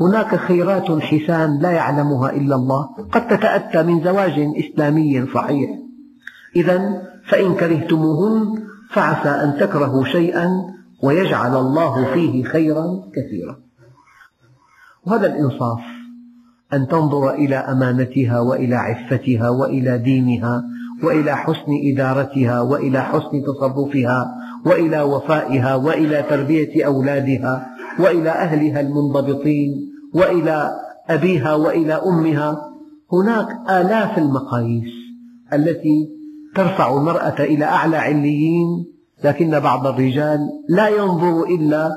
هناك 0.00 0.36
خيرات 0.36 1.02
حسان 1.02 1.58
لا 1.58 1.70
يعلمها 1.70 2.30
إلا 2.30 2.54
الله 2.56 2.82
قد 3.12 3.26
تتأتى 3.26 3.82
من 3.82 4.04
زواج 4.04 4.32
إسلامي 4.56 5.26
صحيح. 5.34 5.70
إذا 6.56 7.02
فإن 7.28 7.54
كرهتموهن 7.54 8.64
فعسى 8.94 9.28
أن 9.28 9.56
تكرهوا 9.60 10.04
شيئا 10.04 10.48
ويجعل 11.02 11.56
الله 11.56 12.14
فيه 12.14 12.44
خيرا 12.44 12.84
كثيرا. 13.14 13.58
وهذا 15.06 15.26
الإنصاف 15.26 15.80
أن 16.72 16.88
تنظر 16.88 17.30
إلى 17.30 17.56
أمانتها 17.56 18.40
وإلى 18.40 18.74
عفتها 18.74 19.50
وإلى 19.50 19.98
دينها 19.98 20.62
وإلى 21.04 21.36
حسن 21.36 21.72
إدارتها 21.92 22.60
وإلى 22.60 23.02
حسن 23.02 23.42
تصرفها 23.46 24.34
وإلى 24.66 25.02
وفائها 25.02 25.74
وإلى 25.74 26.22
تربية 26.30 26.86
أولادها 26.86 27.66
وإلى 27.98 28.30
أهلها 28.30 28.80
المنضبطين 28.80 29.70
وإلى 30.14 30.70
أبيها 31.08 31.54
وإلى 31.54 31.94
أمها. 31.94 32.68
هناك 33.12 33.48
آلاف 33.70 34.18
المقاييس 34.18 34.92
التي 35.52 36.21
ترفع 36.54 36.96
المرأة 36.96 37.40
إلى 37.40 37.64
أعلى 37.64 37.96
عليين 37.96 38.86
لكن 39.24 39.60
بعض 39.60 39.86
الرجال 39.86 40.40
لا 40.68 40.88
ينظر 40.88 41.44
إلا 41.44 41.96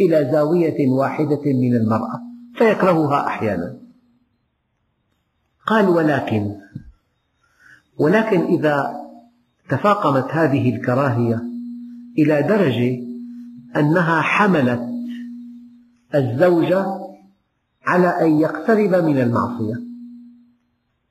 إلى 0.00 0.30
زاوية 0.32 0.88
واحدة 0.88 1.42
من 1.44 1.74
المرأة 1.74 2.20
فيكرهها 2.54 3.26
أحيانا 3.26 3.76
قال 5.66 5.88
ولكن 5.88 6.54
ولكن 7.98 8.40
إذا 8.40 8.94
تفاقمت 9.68 10.30
هذه 10.30 10.76
الكراهية 10.76 11.42
إلى 12.18 12.42
درجة 12.42 12.98
أنها 13.76 14.20
حملت 14.20 14.88
الزوج 16.14 16.74
على 17.86 18.08
أن 18.08 18.40
يقترب 18.40 18.94
من 18.94 19.18
المعصية 19.18 19.74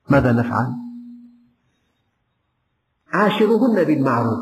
ماذا 0.10 0.32
نفعل؟ 0.32 0.83
عاشروهن 3.14 3.84
بالمعروف 3.84 4.40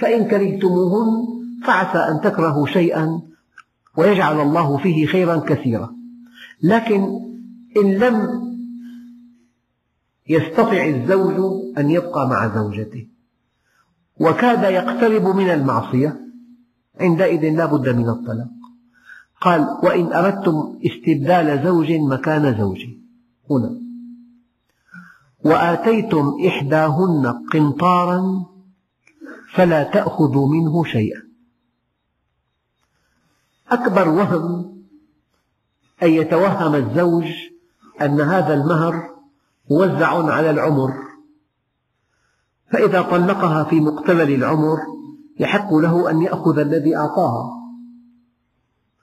فإن 0.00 0.24
كرهتموهن 0.24 1.26
فعسى 1.64 1.98
أن 1.98 2.20
تكرهوا 2.20 2.66
شيئا 2.66 3.20
ويجعل 3.96 4.40
الله 4.40 4.78
فيه 4.78 5.06
خيرا 5.06 5.36
كثيرا. 5.36 5.94
لكن 6.62 7.08
إن 7.76 7.94
لم 7.94 8.40
يستطع 10.28 10.84
الزوج 10.86 11.62
أن 11.78 11.90
يبقى 11.90 12.28
مع 12.28 12.54
زوجته 12.54 13.06
وكاد 14.20 14.72
يقترب 14.72 15.36
من 15.36 15.50
المعصية 15.50 16.20
عندئذ 17.00 17.56
لا 17.56 17.66
بد 17.66 17.88
من 17.88 18.08
الطلاق. 18.08 18.48
قال 19.40 19.78
وإن 19.82 20.12
أردتم 20.12 20.78
استبدال 20.86 21.64
زوج 21.64 21.92
مكان 21.92 22.58
زوج 22.58 22.78
هنا. 23.50 23.79
وآتيتم 25.44 26.36
إحداهن 26.46 27.34
قنطارا 27.52 28.46
فلا 29.54 29.82
تأخذوا 29.82 30.48
منه 30.48 30.84
شيئا. 30.84 31.22
أكبر 33.70 34.08
وهم 34.08 34.76
أن 36.02 36.10
يتوهم 36.10 36.74
الزوج 36.74 37.26
أن 38.00 38.20
هذا 38.20 38.54
المهر 38.54 39.10
موزع 39.70 40.32
على 40.32 40.50
العمر 40.50 40.92
فإذا 42.72 43.02
طلقها 43.02 43.64
في 43.64 43.80
مقتبل 43.80 44.34
العمر 44.34 44.78
يحق 45.40 45.74
له 45.74 46.10
أن 46.10 46.22
يأخذ 46.22 46.58
الذي 46.58 46.96
أعطاها 46.96 47.50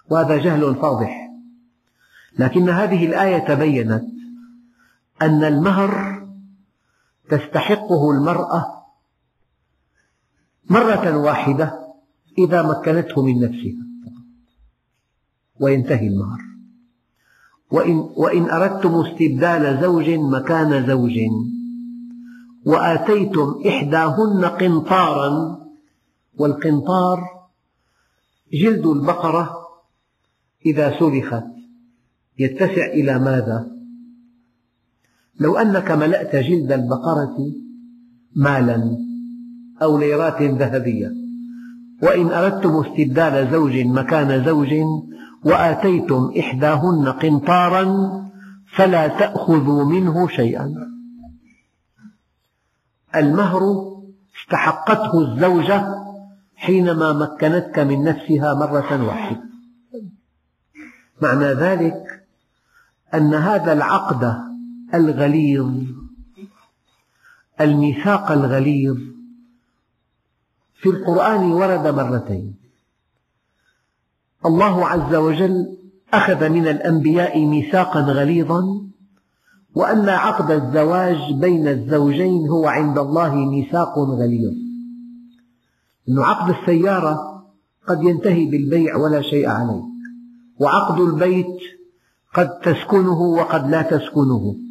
وهذا 0.09 0.37
جهل 0.37 0.75
فاضح. 0.75 1.29
لكن 2.39 2.69
هذه 2.69 3.05
الآية 3.05 3.53
بينت 3.53 4.03
أن 5.21 5.43
المهر 5.43 6.16
تستحقه 7.29 8.11
المرأة 8.11 8.83
مرة 10.69 11.17
واحدة 11.17 11.79
إذا 12.37 12.61
مكنته 12.61 13.21
من 13.21 13.39
نفسها. 13.41 13.87
وينتهي 15.59 16.07
المهر 16.07 16.39
وإن, 17.71 18.09
وإن 18.15 18.49
أردتم 18.49 18.95
استبدال 18.95 19.81
زوج 19.81 20.09
مكان 20.09 20.87
زوج. 20.87 21.19
وآتيتم 22.65 23.61
إحداهن 23.67 24.45
قنطارا. 24.45 25.57
والقنطار 26.37 27.47
جلد 28.53 28.85
البقرة 28.85 29.67
إذا 30.65 30.99
سلخت 30.99 31.43
يتسع 32.39 32.85
إلى 32.85 33.19
ماذا؟ 33.19 33.76
لو 35.39 35.57
أنك 35.57 35.91
ملأت 35.91 36.35
جلد 36.35 36.71
البقرة 36.71 37.37
مالا 38.35 38.97
أو 39.81 39.97
ليرات 39.97 40.41
ذهبية 40.41 41.11
وإن 42.01 42.27
أردتم 42.31 42.69
استبدال 42.69 43.51
زوج 43.51 43.77
مكان 43.77 44.45
زوج 44.45 44.73
وآتيتم 45.45 46.31
إحداهن 46.39 47.07
قنطارا 47.07 47.85
فلا 48.75 49.07
تأخذوا 49.07 49.85
منه 49.85 50.27
شيئا. 50.27 50.73
المهر 53.15 53.61
استحقته 54.41 55.21
الزوجة 55.21 55.87
حينما 56.55 57.13
مكنتك 57.13 57.79
من 57.79 58.03
نفسها 58.03 58.53
مرة 58.53 59.05
واحدة. 59.07 59.43
معنى 61.21 61.45
ذلك 61.45 62.25
أن 63.13 63.33
هذا 63.33 63.73
العقد 63.73 64.46
الغليظ 64.93 65.71
الميثاق 67.61 68.31
الغليظ. 68.31 68.97
في 70.81 70.89
القرآن 70.89 71.51
ورد 71.51 71.87
مرتين. 71.87 72.55
الله 74.45 74.85
عز 74.85 75.15
وجل 75.15 75.77
أخذ 76.13 76.49
من 76.49 76.67
الأنبياء 76.67 77.45
ميثاقا 77.45 77.99
غليظا 77.99 78.63
وأن 79.75 80.09
عقد 80.09 80.51
الزواج 80.51 81.33
بين 81.33 81.67
الزوجين 81.67 82.47
هو 82.47 82.67
عند 82.67 82.97
الله 82.97 83.35
ميثاق 83.35 83.99
غليظ. 83.99 84.53
أن 86.09 86.19
عقد 86.19 86.55
السيارة 86.55 87.43
قد 87.87 88.03
ينتهي 88.03 88.45
بالبيع 88.45 88.95
ولا 88.95 89.21
شيء 89.21 89.49
عليه 89.49 89.83
وعقد 90.59 90.99
البيت 90.99 91.57
قد 92.33 92.59
تسكنه 92.59 93.21
وقد 93.21 93.69
لا 93.69 93.81
تسكنه. 93.81 94.66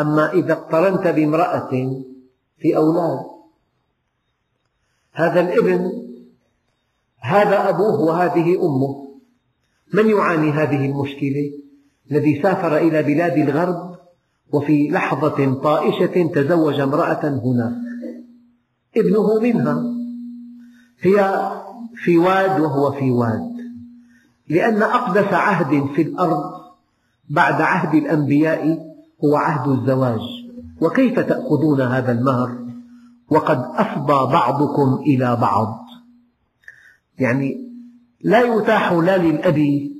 أما 0.00 0.32
إذا 0.32 0.52
اقترنت 0.52 1.06
بامرأة 1.06 1.70
في 2.58 2.76
أولاد. 2.76 3.26
هذا 5.12 5.40
الابن 5.40 5.92
هذا 7.20 7.68
أبوه 7.68 8.00
وهذه 8.00 8.66
أمه. 8.66 9.10
من 9.94 10.10
يعاني 10.10 10.50
هذه 10.50 10.86
المشكلة؟ 10.86 11.52
الذي 12.10 12.42
سافر 12.42 12.76
إلى 12.76 13.02
بلاد 13.02 13.38
الغرب 13.38 13.96
وفي 14.52 14.88
لحظة 14.88 15.54
طائشة 15.54 16.32
تزوج 16.34 16.80
امرأة 16.80 17.28
هناك 17.28 17.72
ابنه 18.96 19.40
منها. 19.40 19.82
هي 21.00 21.50
في 21.94 22.18
واد 22.18 22.60
وهو 22.60 22.92
في 22.92 23.10
واد. 23.10 23.50
لأن 24.48 24.82
أقدس 24.82 25.32
عهد 25.32 25.86
في 25.94 26.02
الأرض 26.02 26.60
بعد 27.28 27.60
عهد 27.60 27.94
الأنبياء 27.94 28.89
هو 29.24 29.36
عهد 29.36 29.68
الزواج. 29.68 30.20
وكيف 30.80 31.20
تأخذون 31.20 31.80
هذا 31.80 32.12
المهر؟ 32.12 32.58
وقد 33.30 33.58
أفضى 33.74 34.32
بعضكم 34.32 34.94
إلى 35.06 35.36
بعض. 35.36 35.86
يعني 37.18 37.70
لا 38.20 38.40
يتاح 38.40 38.92
لا 38.92 39.18
للأب 39.18 39.90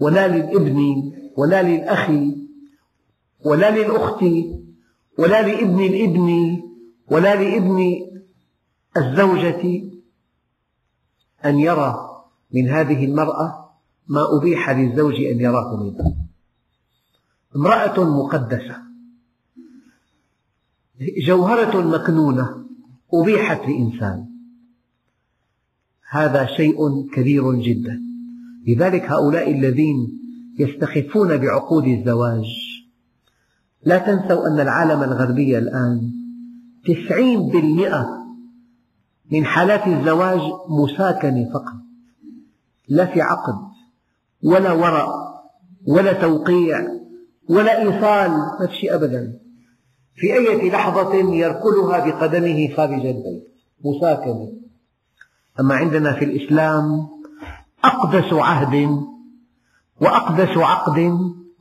ولا 0.00 0.28
للابن 0.28 1.12
ولا 1.36 1.62
للأخ 1.62 2.10
ولا 3.44 3.70
للأخت 3.70 4.24
ولا 5.18 5.42
لابن 5.42 5.80
الابن 5.80 6.60
ولا 7.10 7.34
لابن 7.34 7.96
الزوجة 8.96 9.82
أن 11.44 11.58
يرى 11.58 12.10
من 12.54 12.68
هذه 12.68 13.04
المرأة 13.04 13.70
ما 14.08 14.20
أبيح 14.38 14.70
للزوج 14.70 15.14
أن 15.14 15.40
يراه 15.40 15.76
منها. 15.76 16.19
امرأة 17.56 18.04
مقدسة. 18.04 18.76
جوهرة 21.26 21.80
مكنونة 21.80 22.64
أبيحت 23.14 23.60
لإنسان. 23.60 24.26
هذا 26.10 26.46
شيء 26.46 27.08
كبير 27.12 27.54
جدا. 27.54 28.00
لذلك 28.66 29.02
هؤلاء 29.02 29.52
الذين 29.52 30.20
يستخفون 30.58 31.36
بعقود 31.36 31.84
الزواج. 31.84 32.44
لا 33.84 33.98
تنسوا 33.98 34.46
أن 34.46 34.60
العالم 34.60 35.02
الغربي 35.02 35.58
الآن 35.58 36.12
تسعين 36.84 37.48
بالمئة 37.48 38.06
من 39.32 39.44
حالات 39.44 39.86
الزواج 39.86 40.40
مساكنة 40.68 41.50
فقط. 41.54 41.80
لا 42.88 43.06
في 43.06 43.20
عقد 43.20 43.54
ولا 44.42 44.72
ورق 44.72 45.08
ولا 45.86 46.12
توقيع 46.12 47.00
ولا 47.50 47.82
إيصال 47.82 48.70
شيء 48.80 48.94
أبدا. 48.94 49.38
في 50.14 50.34
أي 50.34 50.70
لحظة 50.70 51.14
يركلها 51.14 51.98
بقدمه 52.06 52.74
خارج 52.76 53.06
البيت 53.06 53.48
مساكنة 53.84 54.52
أما 55.60 55.74
عندنا 55.74 56.12
في 56.18 56.24
الإسلام 56.24 57.08
أقدس 57.84 58.32
عهد 58.32 59.04
وأقدس 60.00 60.56
عقد 60.56 60.98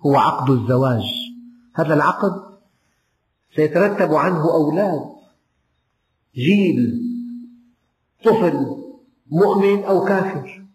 هو 0.05 0.15
عقد 0.15 0.49
الزواج. 0.49 1.03
هذا 1.75 1.93
العقد 1.93 2.31
سيترتب 3.55 4.13
عنه 4.13 4.53
أولاد 4.53 5.01
جيل 6.35 7.01
طفل 8.25 8.65
مؤمن 9.31 9.83
أو 9.83 10.05
كافر. 10.05 10.65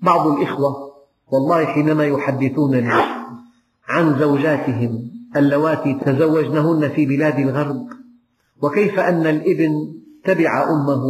بعض 0.00 0.26
الإخوة 0.26 0.92
والله 1.32 1.64
حينما 1.64 2.04
يحدثونني 2.04 3.21
عن 3.92 4.18
زوجاتهم 4.18 5.10
اللواتي 5.36 5.94
تزوجنهن 5.94 6.88
في 6.88 7.06
بلاد 7.06 7.38
الغرب. 7.38 7.86
وكيف 8.62 8.98
أن 8.98 9.26
الإبن 9.26 9.72
تبع 10.24 10.70
أمه 10.70 11.02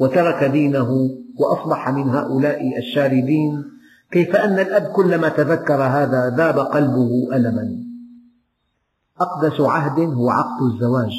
وترك 0.00 0.44
دينه 0.44 0.90
وأصبح 1.40 1.88
من 1.88 2.08
هؤلاء 2.08 2.78
الشاردين 2.78 3.64
كيف 4.10 4.36
أن 4.36 4.58
الأب 4.58 4.82
كلما 4.82 5.28
تذكر 5.28 5.82
هذا 5.82 6.36
ذاب 6.36 6.58
قلبه 6.58 7.36
ألما. 7.36 7.68
أقدس 9.20 9.60
عهد 9.60 10.00
هو 10.00 10.30
عقد 10.30 10.62
الزواج 10.72 11.12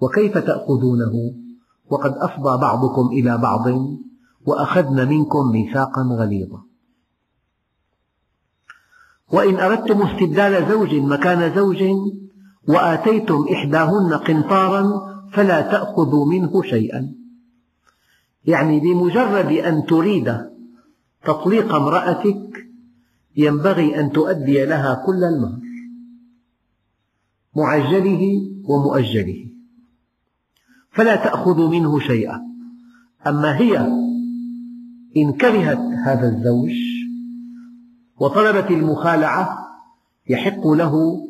وكيف 0.00 0.38
تأخذونه؟ 0.38 1.12
وقد 1.90 2.12
أفضى 2.16 2.60
بعضكم 2.60 3.06
إلى 3.12 3.38
بعض 3.38 3.66
وأخذن 4.46 5.08
منكم 5.08 5.50
ميثاقا 5.52 6.02
غليظا. 6.02 6.67
وإن 9.32 9.56
أردتم 9.56 10.02
استبدال 10.02 10.68
زوج 10.68 10.94
مكان 10.94 11.54
زوج 11.54 11.84
وآتيتم 12.68 13.46
إحداهن 13.52 14.14
قنطارا 14.14 15.08
فلا 15.32 15.60
تأخذوا 15.60 16.26
منه 16.26 16.62
شيئا. 16.62 17.14
يعني 18.44 18.80
بمجرد 18.80 19.52
أن 19.52 19.86
تريد 19.86 20.36
تطليق 21.24 21.74
امرأتك 21.74 22.66
ينبغي 23.36 24.00
أن 24.00 24.12
تؤدي 24.12 24.64
لها 24.64 25.02
كل 25.06 25.24
المهر 25.24 25.60
معجله 27.56 28.22
ومؤجله 28.64 29.44
فلا 30.90 31.16
تأخذوا 31.16 31.68
منه 31.68 31.98
شيئا. 31.98 32.40
أما 33.26 33.56
هي 33.58 33.78
إن 35.16 35.32
كرهت 35.32 35.78
هذا 36.04 36.28
الزوج 36.28 36.87
وطلبت 38.20 38.70
المخالعة 38.70 39.58
يحق 40.28 40.66
له 40.66 41.24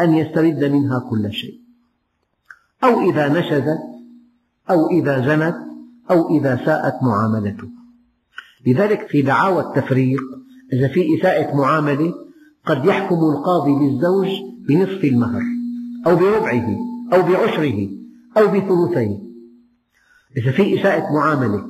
أن 0.00 0.14
يسترد 0.14 0.64
منها 0.64 0.98
كل 1.10 1.32
شيء. 1.32 1.60
أو 2.84 3.10
إذا 3.10 3.28
نشزت 3.28 3.78
أو 4.70 4.90
إذا 4.90 5.26
زنت 5.26 5.56
أو 6.10 6.38
إذا 6.38 6.60
ساءت 6.64 7.02
معاملته. 7.02 7.68
لذلك 8.66 9.08
في 9.08 9.22
دعاوى 9.22 9.60
التفريق 9.60 10.20
إذا 10.72 10.88
في 10.88 11.18
إساءة 11.18 11.56
معاملة 11.56 12.14
قد 12.66 12.84
يحكم 12.84 13.16
القاضي 13.16 13.70
للزوج 13.70 14.28
بنصف 14.68 15.04
المهر 15.04 15.42
أو 16.06 16.16
بربعه 16.16 16.76
أو 17.12 17.22
بعشره 17.22 17.88
أو 18.36 18.46
بثلثيه. 18.46 19.18
إذا 20.36 20.52
في 20.52 20.80
إساءة 20.80 21.12
معاملة 21.14 21.66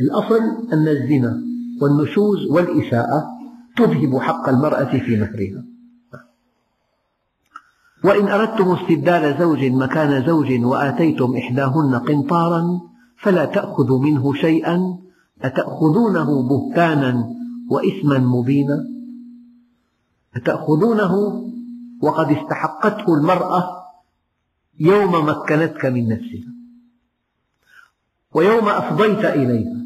الأصل 0.00 0.40
أن 0.72 0.88
الزنا 0.88 1.42
والنشوز 1.82 2.46
والإساءة 2.50 3.35
تذهب 3.76 4.18
حق 4.18 4.48
المرأة 4.48 4.98
في 4.98 5.16
مهرها. 5.16 5.64
وإن 8.04 8.28
أردتم 8.28 8.68
استبدال 8.68 9.38
زوج 9.38 9.64
مكان 9.64 10.26
زوج 10.26 10.64
وآتيتم 10.64 11.36
إحداهن 11.36 11.94
قنطارا 11.94 12.80
فلا 13.16 13.44
تأخذوا 13.44 13.98
منه 14.02 14.34
شيئا 14.34 14.98
أتأخذونه 15.42 16.48
بهتانا 16.48 17.34
وإثما 17.70 18.18
مبينا؟ 18.18 18.84
أتأخذونه 20.36 21.42
وقد 22.02 22.30
استحقته 22.30 23.14
المرأة 23.14 23.82
يوم 24.80 25.28
مكنتك 25.28 25.86
من 25.86 26.08
نفسها 26.08 26.52
ويوم 28.34 28.68
أفضيت 28.68 29.24
إليها 29.24 29.76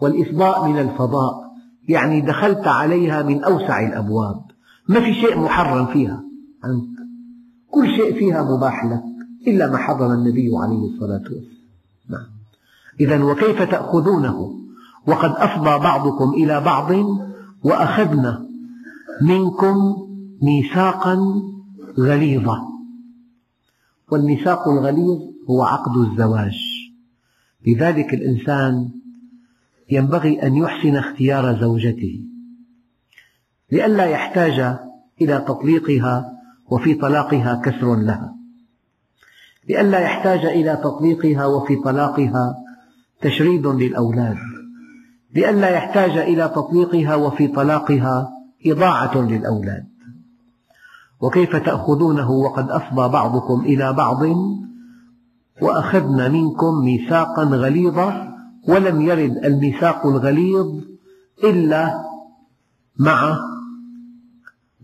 والإفضاء 0.00 0.68
من 0.68 0.78
الفضاء. 0.78 1.43
يعني 1.88 2.20
دخلت 2.20 2.66
عليها 2.66 3.22
من 3.22 3.44
أوسع 3.44 3.88
الأبواب. 3.88 4.40
ما 4.88 5.00
في 5.00 5.14
شيء 5.14 5.38
محرم 5.38 5.86
فيها. 5.86 6.24
عنك 6.64 6.94
كل 7.70 7.86
شيء 7.96 8.18
فيها 8.18 8.56
مباح 8.56 8.84
لك 8.84 9.02
إلا 9.46 9.70
ما 9.70 9.78
حضر 9.78 10.14
النبي 10.14 10.50
عليه 10.54 10.94
الصلاة 10.94 11.22
والسلام. 11.22 11.44
نعم. 12.10 12.26
إذا 13.00 13.24
وكيف 13.24 13.62
تأخذونه؟ 13.62 14.54
وقد 15.06 15.30
أفضى 15.30 15.78
بعضكم 15.78 16.30
إلى 16.30 16.60
بعض 16.60 16.92
وأخذنا 17.64 18.46
منكم 19.22 19.76
ميثاقا 20.42 21.18
غليظا. 21.98 22.58
والميثاق 24.12 24.68
الغليظ 24.68 25.20
هو 25.50 25.62
عقد 25.62 25.96
الزواج. 25.96 26.56
لذلك 27.66 28.14
الإنسان 28.14 28.90
ينبغي 29.90 30.42
أن 30.42 30.56
يحسن 30.56 30.96
اختيار 30.96 31.60
زوجته 31.60 32.20
لئلا 33.72 34.04
يحتاج 34.04 34.78
إلى 35.22 35.44
تطليقها 35.48 36.32
وفي 36.70 36.94
طلاقها 36.94 37.62
كسر 37.64 37.94
لها 37.94 38.34
لئلا 39.68 39.98
يحتاج 39.98 40.44
إلى 40.44 40.76
تطليقها 40.76 41.46
وفي 41.46 41.76
طلاقها 41.76 42.54
تشريد 43.20 43.66
للأولاد 43.66 44.36
لئلا 45.34 45.68
يحتاج 45.68 46.18
إلى 46.18 46.48
تطليقها 46.48 47.14
وفي 47.14 47.48
طلاقها 47.48 48.30
إضاعة 48.66 49.18
للأولاد. 49.18 49.84
وكيف 51.20 51.56
تأخذونه 51.56 52.30
وقد 52.30 52.70
أفضى 52.70 53.08
بعضكم 53.08 53.60
إلى 53.60 53.92
بعض 53.92 54.22
وأخذن 55.62 56.32
منكم 56.32 56.84
ميثاقا 56.84 57.44
غليظا؟ 57.44 58.33
ولم 58.68 59.00
يرد 59.00 59.44
الميثاق 59.44 60.06
الغليظ 60.06 60.80
إلا 61.44 62.04
مع 62.98 63.38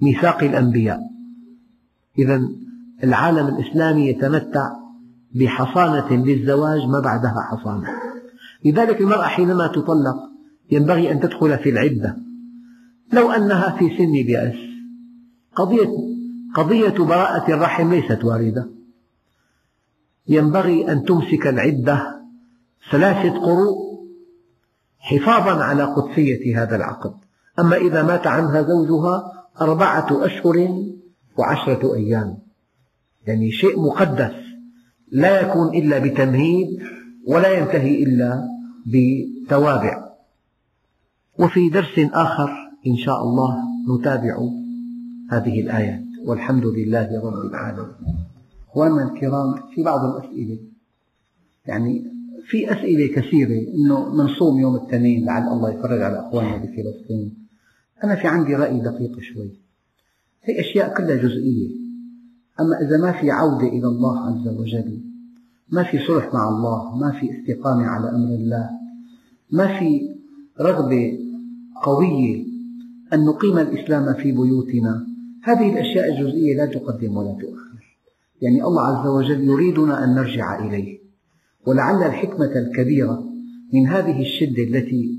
ميثاق 0.03 0.43
الأنبياء. 0.43 1.01
إذا 2.19 2.41
العالم 3.05 3.47
الإسلامي 3.49 4.09
يتمتع 4.09 4.71
بحصانة 5.35 6.25
للزواج 6.25 6.81
ما 6.89 7.01
بعدها 7.01 7.49
حصانة. 7.51 7.89
لذلك 8.65 9.01
المرأة 9.01 9.27
حينما 9.27 9.67
تطلق 9.67 10.17
ينبغي 10.71 11.13
أن 11.13 11.21
تدخل 11.21 11.59
في 11.59 11.71
العدة. 11.71 12.17
لو 13.13 13.31
أنها 13.31 13.77
في 13.79 13.97
سن 13.99 14.15
اليأس 14.15 14.57
قضية, 15.55 15.91
قضية 16.55 17.05
براءة 17.05 17.53
الرحم 17.53 17.91
ليست 17.91 18.25
واردة. 18.25 18.69
ينبغي 20.29 20.93
أن 20.93 21.05
تمسك 21.05 21.47
العدة 21.47 22.20
ثلاثة 22.91 23.41
قروء 23.41 23.91
حفاظا 24.99 25.65
على 25.65 25.85
قدسية 25.85 26.63
هذا 26.63 26.77
العقد. 26.77 27.15
أما 27.59 27.77
إذا 27.77 28.03
مات 28.03 28.27
عنها 28.27 28.63
زوجها 28.63 29.33
أربعة 29.61 30.27
أشهر 30.27 30.85
وعشرة 31.39 31.95
أيام. 31.95 32.39
يعني 33.27 33.51
شيء 33.51 33.81
مقدس. 33.81 34.35
لا 35.11 35.41
يكون 35.41 35.69
إلا 35.69 35.99
بتمهيد 35.99 36.83
ولا 37.27 37.59
ينتهي 37.59 38.03
إلا 38.03 38.49
بتوابع. 38.87 40.11
وفي 41.39 41.69
درس 41.69 41.99
آخر 41.99 42.51
إن 42.87 42.97
شاء 42.97 43.23
الله 43.23 43.57
نتابع 43.95 44.39
هذه 45.31 45.61
الآيات 45.61 46.05
والحمد 46.27 46.67
لله 46.67 47.21
رب 47.25 47.51
العالمين. 47.51 47.95
أخواننا 48.71 49.03
الكرام 49.03 49.55
في 49.75 49.83
بعض 49.83 50.01
الأسئلة. 50.05 50.59
يعني 51.67 52.20
في 52.47 52.73
أسئلة 52.73 53.07
كثيرة 53.15 53.75
أنه 53.75 54.15
منصوم 54.15 54.61
يوم 54.61 54.77
الاثنين 54.77 55.25
لعل 55.25 55.43
الله 55.43 55.71
يفرج 55.71 56.01
على 56.03 56.21
أخواننا 56.21 56.57
بفلسطين. 56.57 57.35
أنا 58.05 58.15
في 58.15 58.29
عندي 58.29 58.55
رأي 58.55 58.81
دقيق 58.81 59.21
شوي. 59.21 59.51
هي 60.43 60.61
أشياء 60.61 60.95
كلها 60.97 61.17
جزئية. 61.17 61.69
أما 62.61 62.81
إذا 62.81 62.97
ما 62.97 63.13
في 63.13 63.31
عودة 63.31 63.69
إلى 63.69 63.87
الله 63.87 64.21
عز 64.27 64.49
وجل 64.49 65.01
ما 65.69 65.83
في 65.83 65.99
صلح 66.07 66.35
مع 66.35 66.49
الله 66.49 66.97
ما 66.97 67.13
في 67.21 67.31
استقامة 67.39 67.87
على 67.87 68.11
أمر 68.11 68.35
الله 68.35 68.71
ما 69.51 69.79
في 69.79 70.17
رغبة 70.61 71.19
قوية 71.83 72.45
أن 73.13 73.25
نقيم 73.25 73.59
الإسلام 73.59 74.15
في 74.15 74.33
بيوتنا 74.33 75.07
هذه 75.43 75.73
الأشياء 75.73 76.13
الجزئية 76.13 76.57
لا 76.57 76.67
تقدم 76.67 77.17
ولا 77.17 77.33
تؤخر. 77.33 77.97
يعني 78.43 78.65
الله 78.65 78.83
عز 78.83 79.07
وجل 79.07 79.45
يريدنا 79.45 80.05
أن 80.05 80.15
نرجع 80.15 80.67
إليه. 80.67 81.00
ولعل 81.67 82.03
الحكمة 82.03 82.53
الكبيرة 82.57 83.25
من 83.73 83.87
هذه 83.87 84.23
الشدة 84.23 84.63
التي 84.63 85.19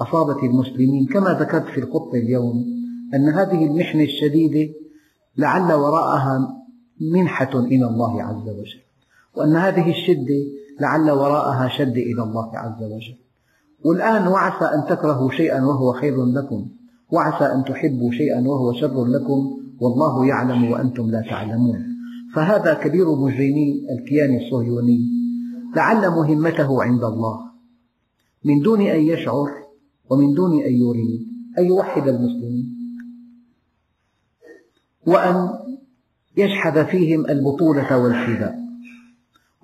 أصابت 0.00 0.42
المسلمين 0.42 1.06
كما 1.06 1.30
ذكرت 1.40 1.66
في 1.66 1.80
الخطبة 1.80 2.18
اليوم 2.18 2.64
أن 3.14 3.28
هذه 3.28 3.66
المحنة 3.66 4.02
الشديدة 4.02 4.72
لعل 5.38 5.72
وراءها 5.72 6.62
منحة 7.00 7.60
إلى 7.60 7.86
الله 7.86 8.22
عز 8.22 8.48
وجل 8.48 8.80
وأن 9.36 9.56
هذه 9.56 9.90
الشدة 9.90 10.44
لعل 10.80 11.10
وراءها 11.10 11.68
شد 11.68 11.96
إلى 11.96 12.22
الله 12.22 12.58
عز 12.58 12.82
وجل. 12.82 13.16
والآن 13.84 14.28
وعسى 14.28 14.64
أن 14.64 14.96
تكرهوا 14.96 15.30
شيئا 15.30 15.64
وهو 15.64 15.92
خير 15.92 16.24
لكم 16.24 16.66
وعسى 17.12 17.44
أن 17.44 17.64
تحبوا 17.64 18.10
شيئا 18.10 18.40
وهو 18.48 18.72
شر 18.72 19.04
لكم 19.04 19.60
والله 19.80 20.26
يعلم 20.26 20.70
وأنتم 20.70 21.10
لا 21.10 21.20
تعلمون. 21.30 21.84
فهذا 22.34 22.74
كبير 22.74 23.14
مجرمي 23.14 23.86
الكيان 23.98 24.36
الصهيوني 24.36 25.15
لعل 25.76 26.10
مهمته 26.10 26.82
عند 26.82 27.04
الله. 27.04 27.40
من 28.44 28.62
دون 28.62 28.80
أن 28.80 29.00
يشعر 29.00 29.48
ومن 30.10 30.34
دون 30.34 30.52
أن 30.52 30.72
يريد 30.72 31.26
أن 31.58 31.64
يوحد 31.64 32.08
المسلمين. 32.08 32.76
وأن 35.06 35.48
يشحذ 36.36 36.86
فيهم 36.86 37.26
البطولة 37.26 37.98
والفداء 37.98 38.58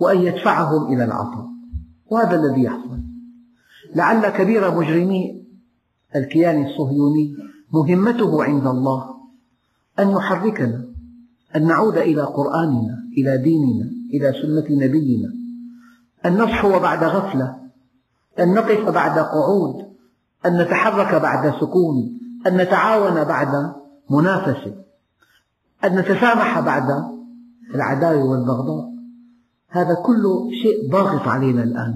وأن 0.01 0.19
يدفعهم 0.19 0.93
إلى 0.93 1.05
العطاء. 1.05 1.47
وهذا 2.11 2.37
الذي 2.37 2.63
يحصل. 2.63 3.01
لعل 3.95 4.29
كبير 4.29 4.75
مجرمي 4.75 5.43
الكيان 6.17 6.67
الصهيوني 6.67 7.37
مهمته 7.73 8.45
عند 8.45 8.67
الله 8.67 9.15
أن 9.99 10.11
يحركنا 10.11 10.85
أن 11.57 11.67
نعود 11.67 11.97
إلى 11.99 12.23
قرآننا 12.23 13.05
إلى 13.19 13.39
ديننا 13.39 13.91
إلى 14.15 14.33
سنة 14.43 14.85
نبينا. 14.85 15.42
أن 16.27 16.39
نصحو 16.39 16.79
بعد 16.79 17.05
غفلة 17.05 17.57
أن 18.39 18.55
نقف 18.55 18.89
بعد 18.89 19.19
قعود 19.19 19.93
أن 20.47 20.63
نتحرك 20.63 21.15
بعد 21.23 21.55
سكون 21.61 22.19
أن 22.47 22.57
نتعاون 22.57 23.25
بعد 23.25 23.73
منافسة 24.11 24.75
أن 25.85 25.99
نتسامح 25.99 26.61
بعد 26.61 27.13
العداوة 27.75 28.25
والبغضاء. 28.25 28.93
هذا 29.69 29.95
كله 29.95 30.51
شيء 30.63 30.91
ضاغط 30.93 31.29
علينا 31.29 31.63
الآن 31.63 31.95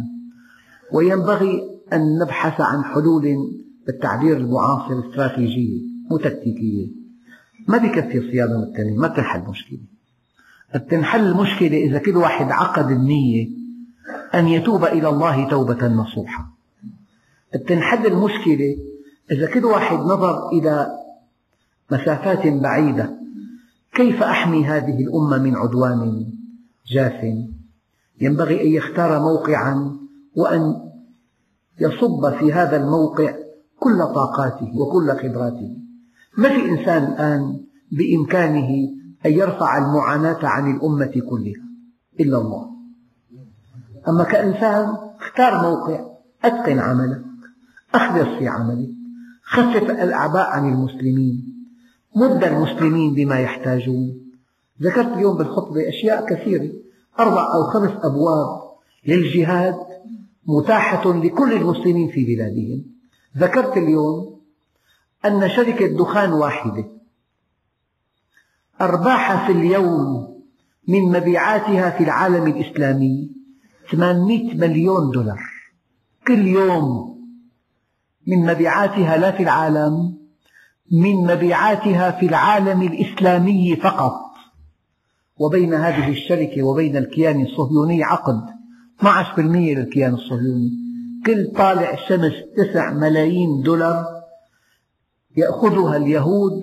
وينبغي 0.92 1.60
أن 1.92 2.18
نبحث 2.18 2.60
عن 2.60 2.84
حلول 2.84 3.24
بالتعبير 3.86 4.36
المعاصر 4.36 5.08
استراتيجية 5.08 5.80
مو 6.10 6.16
تكتيكية. 6.16 6.88
ما 7.68 7.78
بكفي 7.78 8.18
الصيانة 8.18 8.60
والتنمية 8.60 8.98
ما 8.98 9.08
بتنحل 9.08 9.40
مشكلة 9.40 9.78
بتنحل 10.74 11.26
المشكلة 11.26 11.76
إذا 11.76 11.98
كل 11.98 12.16
واحد 12.16 12.50
عقد 12.50 12.90
النية 12.90 13.48
أن 14.34 14.48
يتوب 14.48 14.84
إلى 14.84 15.08
الله 15.08 15.48
توبة 15.48 15.88
نصوحة. 15.88 16.46
بتنحل 17.54 18.06
المشكلة 18.06 18.76
إذا 19.30 19.46
كل 19.46 19.64
واحد 19.64 19.98
نظر 19.98 20.48
إلى 20.48 20.86
مسافات 21.90 22.46
بعيدة 22.46 23.16
كيف 23.94 24.22
أحمي 24.22 24.64
هذه 24.64 25.00
الأمة 25.00 25.38
من 25.38 25.56
عدوان 25.56 26.26
جاف؟ 26.86 27.34
ينبغي 28.20 28.62
أن 28.62 28.66
يختار 28.66 29.20
موقعا 29.20 29.96
وأن 30.36 30.74
يصب 31.80 32.38
في 32.38 32.52
هذا 32.52 32.76
الموقع 32.76 33.34
كل 33.78 33.98
طاقاته 33.98 34.72
وكل 34.78 35.10
خبراته. 35.10 35.76
ما 36.38 36.48
في 36.48 36.70
إنسان 36.70 37.04
الآن 37.04 37.60
بإمكانه 37.92 38.68
أن 39.26 39.32
يرفع 39.32 39.78
المعاناة 39.78 40.38
عن 40.42 40.76
الأمة 40.76 41.22
كلها 41.30 41.66
إلا 42.20 42.38
الله. 42.38 42.75
أما 44.08 44.24
كإنسان 44.24 44.96
اختار 45.20 45.62
موقع 45.62 46.06
أتقن 46.44 46.78
عملك 46.78 47.22
أخلص 47.94 48.38
في 48.38 48.48
عملك 48.48 48.88
خفف 49.42 49.90
الأعباء 49.90 50.46
عن 50.46 50.72
المسلمين 50.72 51.56
مد 52.16 52.44
المسلمين 52.44 53.14
بما 53.14 53.40
يحتاجون. 53.40 54.20
ذكرت 54.82 55.12
اليوم 55.12 55.36
بالخطبة 55.36 55.88
أشياء 55.88 56.26
كثيرة 56.26 56.72
أربع 57.20 57.54
أو 57.54 57.62
خمس 57.62 57.90
أبواب 58.04 58.62
للجهاد 59.06 59.78
متاحة 60.46 61.12
لكل 61.12 61.52
المسلمين 61.52 62.10
في 62.10 62.24
بلادهم. 62.24 62.84
ذكرت 63.38 63.76
اليوم 63.76 64.40
أن 65.24 65.48
شركة 65.48 65.86
دخان 65.86 66.32
واحدة 66.32 66.84
أرباحها 68.80 69.46
في 69.46 69.52
اليوم 69.52 70.36
من 70.88 71.02
مبيعاتها 71.02 71.90
في 71.90 72.04
العالم 72.04 72.46
الإسلامي 72.46 73.35
800 73.90 74.54
مليون 74.54 75.10
دولار. 75.10 75.40
كل 76.26 76.46
يوم 76.46 77.16
من 78.26 78.46
مبيعاتها 78.46 79.16
لا 79.16 79.30
في 79.30 79.42
العالم 79.42 80.16
من 80.92 81.16
مبيعاتها 81.16 82.10
في 82.10 82.26
العالم 82.26 82.82
الإسلامي 82.82 83.76
فقط. 83.76 84.20
وبين 85.38 85.74
هذه 85.74 86.08
الشركة 86.08 86.62
وبين 86.62 86.96
الكيان 86.96 87.42
الصهيوني 87.42 88.04
عقد 88.04 88.40
12% 89.00 89.74
للكيان 89.74 90.14
الصهيوني. 90.14 90.70
كل 91.26 91.52
طالع 91.56 91.96
شمس 92.08 92.32
تسع 92.56 92.92
ملايين 92.92 93.62
دولار 93.62 94.04
يأخذها 95.36 95.96
اليهود 95.96 96.62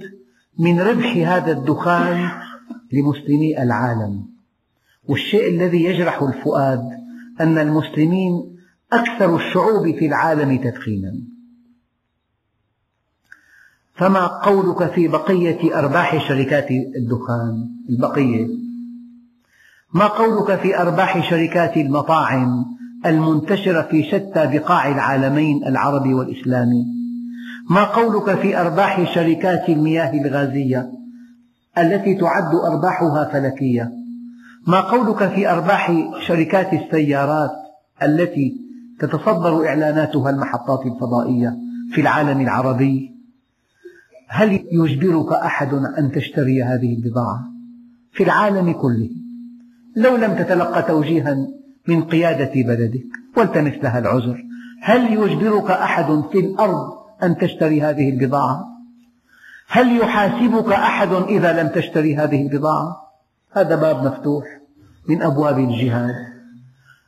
من 0.60 0.80
ربح 0.80 1.18
هذا 1.18 1.52
الدخان 1.52 2.30
لمسلمي 2.92 3.64
العالم. 3.64 4.26
والشيء 5.08 5.48
الذي 5.48 5.84
يجرح 5.84 6.22
الفؤاد 6.22 7.03
أن 7.42 7.58
المسلمين 7.58 8.58
أكثر 8.94 9.36
الشعوب 9.36 9.96
في 10.00 10.06
العالم 10.06 10.58
تدخينا. 10.58 11.14
فما 13.96 14.28
قولك 14.28 14.92
في 14.92 15.08
بقية 15.08 15.80
أرباح 15.80 16.28
شركات 16.28 16.72
الدخان؟ 16.72 17.70
البقية. 17.90 18.48
ما 19.94 20.08
قولك 20.08 20.60
في 20.60 20.82
أرباح 20.82 21.30
شركات 21.30 21.78
المطاعم 21.78 22.66
المنتشرة 23.06 23.82
في 23.82 24.04
شتى 24.04 24.48
بقاع 24.48 24.88
العالمين 24.88 25.68
العربي 25.68 26.14
والإسلامي؟ 26.14 26.86
ما 27.70 27.84
قولك 27.84 28.40
في 28.40 28.62
أرباح 28.62 29.14
شركات 29.14 29.70
المياه 29.70 30.14
الغازية 30.22 30.92
التي 31.78 32.16
تعد 32.16 32.56
أرباحها 32.56 33.30
فلكية؟ 33.34 34.03
ما 34.68 34.82
قولك 34.82 35.30
في 35.30 35.50
أرباح 35.50 35.92
شركات 36.28 36.74
السيارات 36.74 37.52
التي 38.04 38.56
تتصدر 39.00 39.68
إعلاناتها 39.68 40.30
المحطات 40.30 40.86
الفضائية 40.86 41.56
في 41.92 42.02
العالم 42.02 42.42
العربي؟ 42.42 43.14
هل 44.28 44.66
يجبرك 44.72 45.32
أحد 45.32 45.74
أن 45.74 46.12
تشتري 46.12 46.64
هذه 46.64 46.96
البضاعة 46.96 47.44
في 48.12 48.24
العالم 48.24 48.72
كله؟ 48.72 49.10
لو 49.96 50.16
لم 50.16 50.36
تتلقى 50.36 50.84
توجيها 50.84 51.36
من 51.88 52.04
قيادة 52.04 52.52
بلدك 52.56 53.06
والتمس 53.38 53.74
لها 53.84 54.00
العذر 54.00 54.44
هل 54.82 55.14
يجبرك 55.14 55.72
أحد 55.72 56.24
في 56.32 56.40
الأرض 56.40 56.94
أن 57.24 57.38
تشتري 57.38 57.82
هذه 57.82 58.10
البضاعة؟ 58.10 58.66
هل 59.68 59.98
يحاسبك 59.98 60.72
أحد 60.72 61.14
إذا 61.14 61.64
لم 61.64 61.68
تشتري 61.68 62.16
هذه 62.16 62.48
البضاعة؟ 62.48 63.03
هذا 63.54 63.76
باب 63.76 64.06
مفتوح 64.06 64.46
من 65.10 65.22
أبواب 65.22 65.60
الجهاد. 65.60 66.16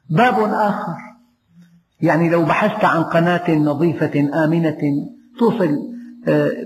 باب 0.10 0.34
آخر. 0.54 0.98
يعني 2.02 2.30
لو 2.30 2.44
بحثت 2.44 2.86
عن 2.86 3.04
قناة 3.04 3.56
نظيفة 3.56 4.44
آمنة 4.44 4.78
توصل 5.40 5.70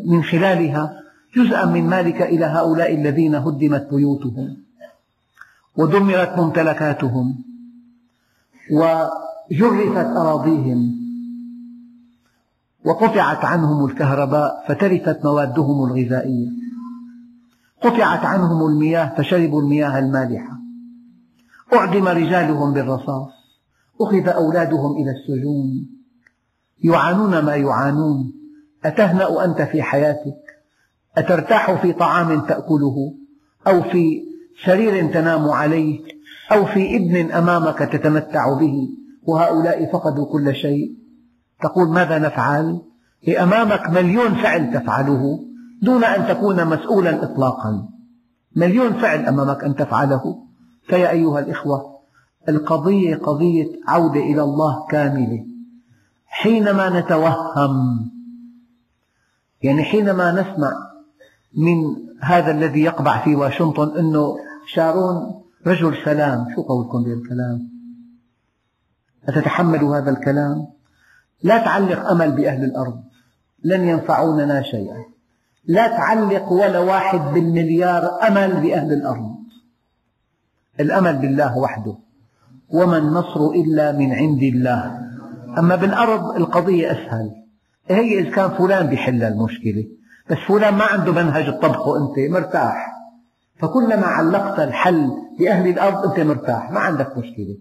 من 0.06 0.24
خلالها 0.24 0.94
جزءا 1.36 1.66
من 1.66 1.84
مالك 1.84 2.22
إلى 2.22 2.46
هؤلاء 2.46 2.96
الذين 2.96 3.36
هدمت 3.36 3.88
بيوتهم 3.92 4.58
ودمرت 5.78 6.38
ممتلكاتهم 6.38 7.36
وجرفت 8.72 10.06
أراضيهم 10.18 11.00
وقطعت 12.86 13.46
عنهم 13.46 13.86
الكهرباء 13.86 14.66
فتلفت 14.68 15.26
موادهم 15.26 15.86
الغذائية. 15.86 16.59
قطعت 17.82 18.26
عنهم 18.26 18.66
المياه 18.68 19.16
فشربوا 19.18 19.62
المياه 19.62 20.00
المالحة. 20.00 20.60
أعدم 21.74 22.08
رجالهم 22.08 22.74
بالرصاص 22.74 23.30
أخذ 24.02 24.28
أولادهم 24.28 24.92
إلى 24.92 25.12
السجون. 25.12 25.90
يعانون 26.84 27.40
ما 27.40 27.56
يعانون. 27.56 28.34
أتهنأ 28.86 29.46
أنت 29.46 29.62
في 29.62 29.82
حياتك؟ 29.82 30.42
أترتاح 31.18 31.82
في 31.82 31.94
طعام 31.94 32.42
تأكله؟ 32.42 33.14
أو 33.68 33.82
في 33.82 34.24
سرير 34.66 35.14
تنام 35.14 35.50
عليه؟ 35.50 36.00
أو 36.52 36.66
في 36.66 36.96
ابن 36.96 37.32
أمامك 37.32 37.80
تتمتع 37.80 38.60
به؟ 38.60 38.90
وهؤلاء 39.24 39.92
فقدوا 39.94 40.32
كل 40.32 40.56
شيء. 40.56 40.98
تقول 41.62 41.90
ماذا 41.90 42.20
نفعل؟ 42.20 42.82
أمامك 43.40 43.90
مليون 43.90 44.36
فعل 44.36 44.74
تفعله. 44.74 45.49
دون 45.82 46.04
أن 46.04 46.28
تكون 46.28 46.66
مسؤولا 46.66 47.24
إطلاقا. 47.24 47.90
مليون 48.56 48.94
فعل 48.94 49.26
أمامك 49.26 49.64
أن 49.64 49.76
تفعله. 49.76 50.44
فيا 50.88 51.10
أيها 51.12 51.40
الإخوة 51.40 52.00
القضية 52.50 53.16
قضية 53.16 53.68
عودة 53.88 54.20
إلى 54.20 54.42
الله 54.42 54.88
كاملة. 54.88 55.46
حينما 56.28 57.00
نتوهم 57.00 58.10
يعني 59.62 59.84
حينما 59.84 60.32
نسمع 60.32 60.72
من 61.58 61.96
هذا 62.22 62.52
الذي 62.52 62.82
يقبع 62.82 63.24
في 63.24 63.36
واشنطن 63.36 63.98
أنه 63.98 64.38
شارون 64.68 65.42
رجل 65.68 65.98
سلام. 66.06 66.48
شو 66.56 66.62
قولكم 66.62 67.04
بهذا 67.04 67.18
الكلام 67.18 67.70
أتتحمل 69.28 69.84
هذا 69.84 70.12
الكلام؟ 70.12 70.68
لا 71.44 71.58
تعلق 71.58 72.10
أمل 72.10 72.32
بأهل 72.32 72.64
الأرض. 72.64 73.04
لن 73.64 73.88
ينفعوننا 73.88 74.62
شيئا. 74.62 75.06
لا 75.70 75.88
تعلق 75.88 76.52
ولا 76.52 76.80
واحد 76.80 77.34
بالمليار 77.34 78.28
أمل 78.28 78.62
بأهل 78.62 78.94
الأرض. 78.94 79.36
الأمل 80.80 81.16
بالله 81.16 81.58
وحده. 81.58 81.96
وما 82.70 82.98
النصر 82.98 83.46
إلا 83.46 83.92
من 83.92 84.14
عند 84.14 84.44
الله. 84.44 85.02
أما 85.58 85.76
بالأرض 85.76 86.36
القضية 86.36 86.92
أسهل. 86.92 87.32
هي 87.88 88.20
إذا 88.20 88.30
كان 88.30 88.50
فلان 88.50 88.88
بيحل 88.88 89.24
المشكلة. 89.24 89.86
بس 90.30 90.38
فلان 90.48 90.74
ما 90.74 90.84
عنده 90.84 91.12
منهج 91.12 91.46
تطبقه 91.46 91.98
أنت 91.98 92.32
مرتاح. 92.32 92.96
فكلما 93.60 94.08
علقت 94.08 94.60
الحل 94.60 95.12
بأهل 95.40 95.68
الأرض 95.68 96.06
أنت 96.06 96.20
مرتاح. 96.20 96.72
ما 96.72 96.80
عندك 96.80 97.18
مشكلة. 97.18 97.58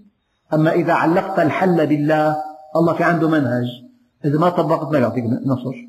أما 0.54 0.72
إذا 0.72 0.92
علقت 0.92 1.38
الحل 1.38 1.86
بالله 1.86 2.36
الله 2.76 2.92
في 2.92 3.04
عنده 3.04 3.28
منهج. 3.28 3.66
إذا 4.24 4.38
ما 4.38 4.48
طبقت 4.48 4.92
ما 4.92 4.98
يعطيك 4.98 5.24
نصر. 5.24 5.87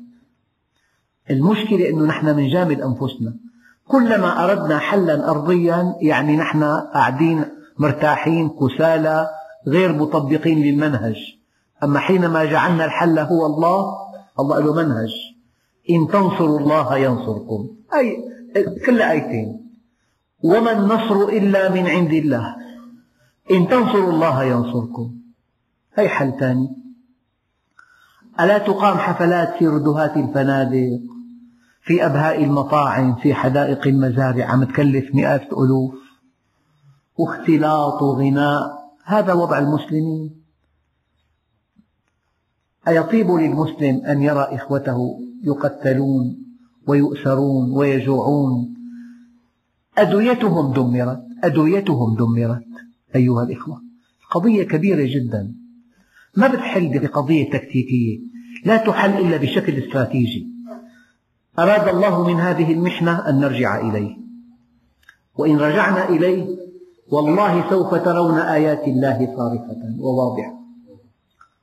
المشكلة 1.30 1.90
أنه 1.90 2.04
نحن 2.04 2.32
بنجامل 2.32 2.82
أنفسنا. 2.82 3.34
كلما 3.88 4.44
أردنا 4.44 4.78
حلا 4.78 5.30
أرضيا 5.30 5.94
يعني 6.00 6.36
نحن 6.36 6.64
قاعدين 6.64 7.44
مرتاحين 7.78 8.48
كسالى 8.48 9.28
غير 9.68 9.92
مطبقين 9.92 10.58
للمنهج. 10.62 11.16
أما 11.82 11.98
حينما 11.98 12.44
جعلنا 12.44 12.84
الحل 12.84 13.18
هو 13.18 13.46
الله 13.46 13.86
الله 14.40 14.60
له 14.60 14.74
منهج. 14.74 15.12
إن 15.90 16.08
تنصروا 16.08 16.58
الله 16.58 16.96
ينصركم. 16.96 17.68
أي 17.94 18.16
كل 18.86 19.02
آيتين. 19.02 19.70
وما 20.44 20.72
النصر 20.72 21.28
إلا 21.28 21.70
من 21.70 21.86
عند 21.86 22.12
الله. 22.12 22.56
إن 23.50 23.68
تنصروا 23.68 24.12
الله 24.12 24.44
ينصركم. 24.44 25.14
هي 25.94 26.08
حل 26.08 26.32
ثاني؟ 26.40 26.79
ألا 28.40 28.58
تقام 28.58 28.98
حفلات 28.98 29.58
في 29.58 29.66
ردهات 29.66 30.16
الفنادق 30.16 31.00
في 31.82 32.06
أبهاء 32.06 32.44
المطاعم 32.44 33.14
في 33.14 33.34
حدائق 33.34 33.86
المزارع 33.86 34.44
عم 34.46 34.64
تكلف 34.64 35.14
مئات 35.14 35.42
الألوف 35.42 35.94
واختلاط 37.18 38.02
وغناء 38.02 38.80
هذا 39.04 39.32
وضع 39.32 39.58
المسلمين. 39.58 40.40
أيطيب 42.88 43.30
للمسلم 43.30 44.04
أن 44.06 44.22
يرى 44.22 44.42
إخوته 44.42 45.20
يقتلون 45.42 46.36
ويؤسرون 46.86 47.72
ويجوعون؟ 47.72 48.74
أدويتهم 49.98 50.72
دمرت 50.72 51.22
أدويتهم 51.44 52.16
دمرت 52.16 52.66
أيها 53.14 53.42
الإخوة. 53.42 53.82
قضية 54.30 54.62
كبيرة 54.62 55.06
جدا. 55.14 55.59
ما 56.36 56.48
بتحل 56.48 56.98
بقضية 56.98 57.50
تكتيكية. 57.50 58.18
لا 58.64 58.76
تحل 58.76 59.10
إلا 59.10 59.36
بشكل 59.36 59.84
استراتيجي. 59.84 60.46
أراد 61.58 61.88
الله 61.88 62.28
من 62.28 62.40
هذه 62.40 62.72
المحنة 62.72 63.28
أن 63.28 63.40
نرجع 63.40 63.80
إليه. 63.80 64.16
وإن 65.36 65.56
رجعنا 65.56 66.08
إليه 66.08 66.46
والله 67.08 67.70
سوف 67.70 67.94
ترون 67.94 68.38
آيات 68.38 68.88
الله 68.88 69.18
صارفة 69.36 69.96
وواضحة. 69.98 70.60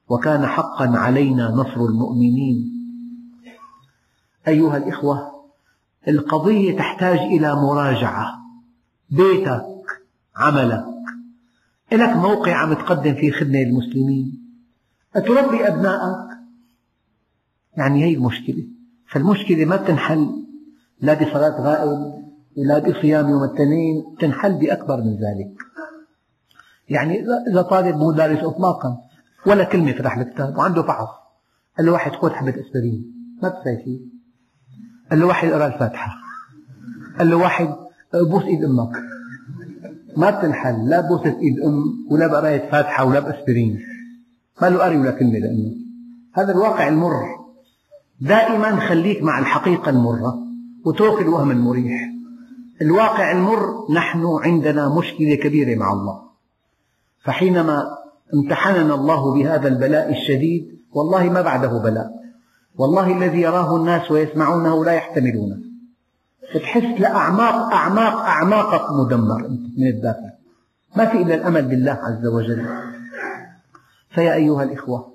وكان 0.10 0.46
حقا 0.46 0.88
علينا 0.88 1.52
نصر 1.52 1.86
المؤمنين. 1.86 2.72
أيها 4.48 4.78
الإخوة 4.78 5.32
القضية 6.08 6.78
تحتاج 6.78 7.20
إلى 7.20 7.56
مراجعة. 7.56 8.34
بيتك 9.10 9.66
عملك. 10.36 10.86
لك 11.92 12.16
موقع 12.16 12.56
عم 12.56 12.74
تقدم 12.74 13.14
فيه 13.14 13.32
خدمة 13.32 13.60
للمسلمين 13.60 14.47
أتربي 15.16 15.68
أبنائك؟ 15.68 16.28
يعني 17.78 18.04
هي 18.04 18.14
المشكلة. 18.14 18.68
فالمشكلة 19.12 19.66
ما 19.66 19.78
تنحل 19.78 20.46
لا 21.02 21.14
بصلاة 21.14 21.62
غائب 21.62 22.24
ولا 22.58 22.80
بصيام 22.80 23.30
يوم 23.30 23.44
الاثنين 23.44 24.04
تنحل 24.20 24.60
بأكبر 24.60 24.98
من 24.98 25.14
ذلك. 25.14 25.54
يعني 26.90 27.26
إذا 27.52 27.62
طالب 27.62 27.96
مو 27.96 28.12
دارس 28.12 28.44
إطلاقا 28.44 28.98
ولا 29.48 29.64
كلمة 29.64 29.92
فتح 29.92 30.18
الكتاب 30.18 30.58
وعنده 30.58 30.84
فحص 30.84 31.08
قال 31.78 31.86
له 31.86 31.92
واحد 31.92 32.12
خذ 32.12 32.30
حبة 32.30 32.50
أسبرين. 32.50 33.14
ما 33.44 33.50
بتسوي 33.50 33.84
شيء. 33.84 34.02
قال 35.10 35.20
له 35.20 35.26
واحد 35.26 35.50
اقرأ 35.50 35.68
الفاتحة. 35.68 36.16
قال 37.20 37.30
له 37.30 37.36
واحد 37.36 37.76
بوس 38.14 38.44
إيد 38.44 38.64
أمك. 38.64 38.98
ما 40.18 40.30
بتنحل. 40.40 40.90
لا 40.90 41.02
بوسة 41.02 41.40
إيد 41.40 41.60
أم 41.60 41.84
ولا 42.12 42.28
بقراية 42.28 42.72
فاتحة 42.72 43.06
ولا 43.06 43.20
بأسبرين. 43.20 43.80
ما 44.62 44.70
له 44.70 44.84
قري 44.84 44.98
ولا 44.98 45.12
كلمة 45.12 45.40
لأنه 45.40 45.72
هذا 46.34 46.52
الواقع 46.52 46.88
المر. 46.88 47.14
دائما 48.22 48.80
خليك 48.80 49.24
مع 49.24 49.40
الحقيقة 49.40 49.90
المرة 49.90 50.38
وترك 50.86 51.22
الوهم 51.22 51.52
المريح. 51.52 52.10
الواقع 52.82 53.32
المر 53.32 53.92
نحن 53.94 54.26
عندنا 54.44 54.96
مشكلة 54.98 55.36
كبيرة 55.36 55.80
مع 55.80 55.94
الله. 55.94 56.22
فحينما 57.24 57.84
امتحننا 58.34 58.96
الله 58.96 59.34
بهذا 59.34 59.68
البلاء 59.68 60.12
الشديد 60.12 60.80
والله 60.92 61.30
ما 61.30 61.42
بعده 61.42 61.78
بلاء. 61.84 62.12
والله 62.76 63.18
الذي 63.18 63.42
يراه 63.42 63.78
الناس 63.78 64.12
ويسمعونه 64.12 64.86
لا 64.86 64.92
يحتملونه. 64.92 65.58
تحس 66.54 67.02
لأعماق 67.02 67.74
أعماق 67.74 68.14
أعماقك 68.14 68.92
مدمر 69.00 69.50
من 69.78 69.88
الداخل. 69.88 70.32
ما 70.98 71.06
في 71.06 71.22
إلا 71.22 71.36
الأمل 71.36 71.62
بالله 71.62 71.92
عز 71.92 72.28
وجل. 72.28 72.68
فيا 74.18 74.34
أيها 74.34 74.64
الإخوة 74.64 75.14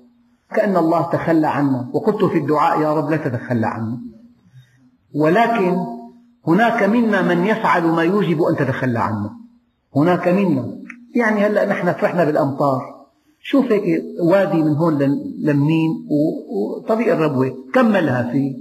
كأن 0.55 0.77
الله 0.77 1.01
تخلى 1.11 1.47
عنا 1.47 1.89
وقلت 1.93 2.25
في 2.25 2.37
الدعاء 2.37 2.81
يا 2.81 2.93
رب 2.93 3.09
لا 3.09 3.17
تتخلى 3.17 3.67
عنا 3.67 3.97
ولكن 5.15 5.77
هناك 6.47 6.83
منا 6.83 7.21
من 7.21 7.45
يفعل 7.45 7.83
ما 7.83 8.03
يوجب 8.03 8.41
أن 8.41 8.55
تتخلى 8.55 8.99
عنا 8.99 9.29
هناك 9.95 10.27
منا. 10.27 10.77
يعني 11.15 11.45
هلأ 11.45 11.65
نحن 11.65 11.93
فرحنا 11.93 12.23
بالأمطار. 12.25 12.81
شوف 13.41 13.71
هيك 13.71 14.03
وادي 14.21 14.63
من 14.63 14.75
هون 14.75 14.97
لمنين 15.39 15.91
وطريق 16.09 17.13
الربوة. 17.13 17.55
كم 17.73 17.93
فيه 18.31 18.55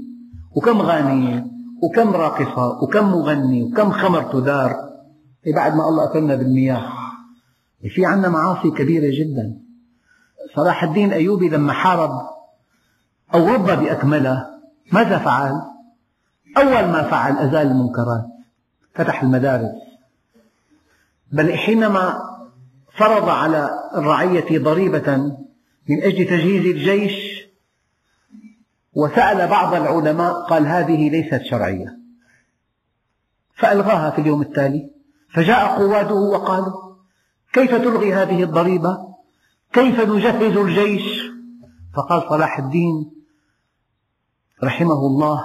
وكم 0.56 0.82
غانية 0.82 1.46
وكم 1.82 2.10
راقصة 2.10 2.82
وكم 2.82 3.04
مغني 3.04 3.62
وكم 3.62 3.90
خمر 3.90 4.22
تدار. 4.22 4.76
بعد 5.54 5.76
ما 5.76 5.88
الله 5.88 6.04
أكرمنا 6.04 6.34
بالمياه. 6.34 6.82
في 7.94 8.06
عنا 8.06 8.28
معاصي 8.28 8.70
كبيرة 8.70 9.10
جدا. 9.20 9.61
صلاح 10.56 10.82
الدين 10.82 11.08
الأيوبي 11.08 11.48
لما 11.48 11.72
حارب 11.72 12.10
أو 13.34 13.48
رب 13.48 13.66
بأكمله 13.66 14.46
ماذا 14.92 15.18
فعل؟ 15.18 15.52
أول 16.56 16.84
ما 16.92 17.02
فعل 17.02 17.38
أزال 17.38 17.66
المنكرات 17.66 18.26
فتح 18.94 19.22
المدارس. 19.22 19.74
بل 21.32 21.52
حينما 21.52 22.20
فرض 22.94 23.28
على 23.28 23.70
الرعية 23.94 24.58
ضريبة 24.58 25.16
من 25.88 26.02
أجل 26.02 26.24
تجهيز 26.24 26.66
الجيش 26.66 27.42
وسأل 28.92 29.48
بعض 29.48 29.74
العلماء 29.74 30.32
قال 30.32 30.66
هذه 30.66 31.10
ليست 31.10 31.42
شرعية. 31.44 31.98
فألغاها 33.54 34.10
في 34.10 34.20
اليوم 34.20 34.42
التالي 34.42 34.90
فجاء 35.34 35.78
قواده 35.78 36.14
وقالوا 36.14 36.94
كيف 37.52 37.74
تلغي 37.74 38.14
هذه 38.14 38.42
الضريبة؟ 38.42 39.11
كيف 39.72 40.00
نجهز 40.00 40.56
الجيش؟ 40.56 41.32
فقال 41.94 42.22
صلاح 42.28 42.58
الدين 42.58 43.10
رحمه 44.64 45.06
الله 45.06 45.44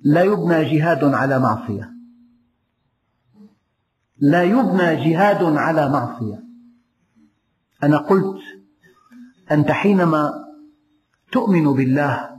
لا 0.00 0.22
يبنى 0.22 0.64
جهاد 0.64 1.04
على 1.04 1.38
معصية. 1.38 1.90
لا 4.18 4.42
يبنى 4.42 5.10
جهاد 5.10 5.42
على 5.42 5.88
معصية. 5.88 6.42
أنا 7.82 7.96
قلت 7.96 8.40
أنت 9.50 9.70
حينما 9.70 10.32
تؤمن 11.32 11.72
بالله 11.72 12.30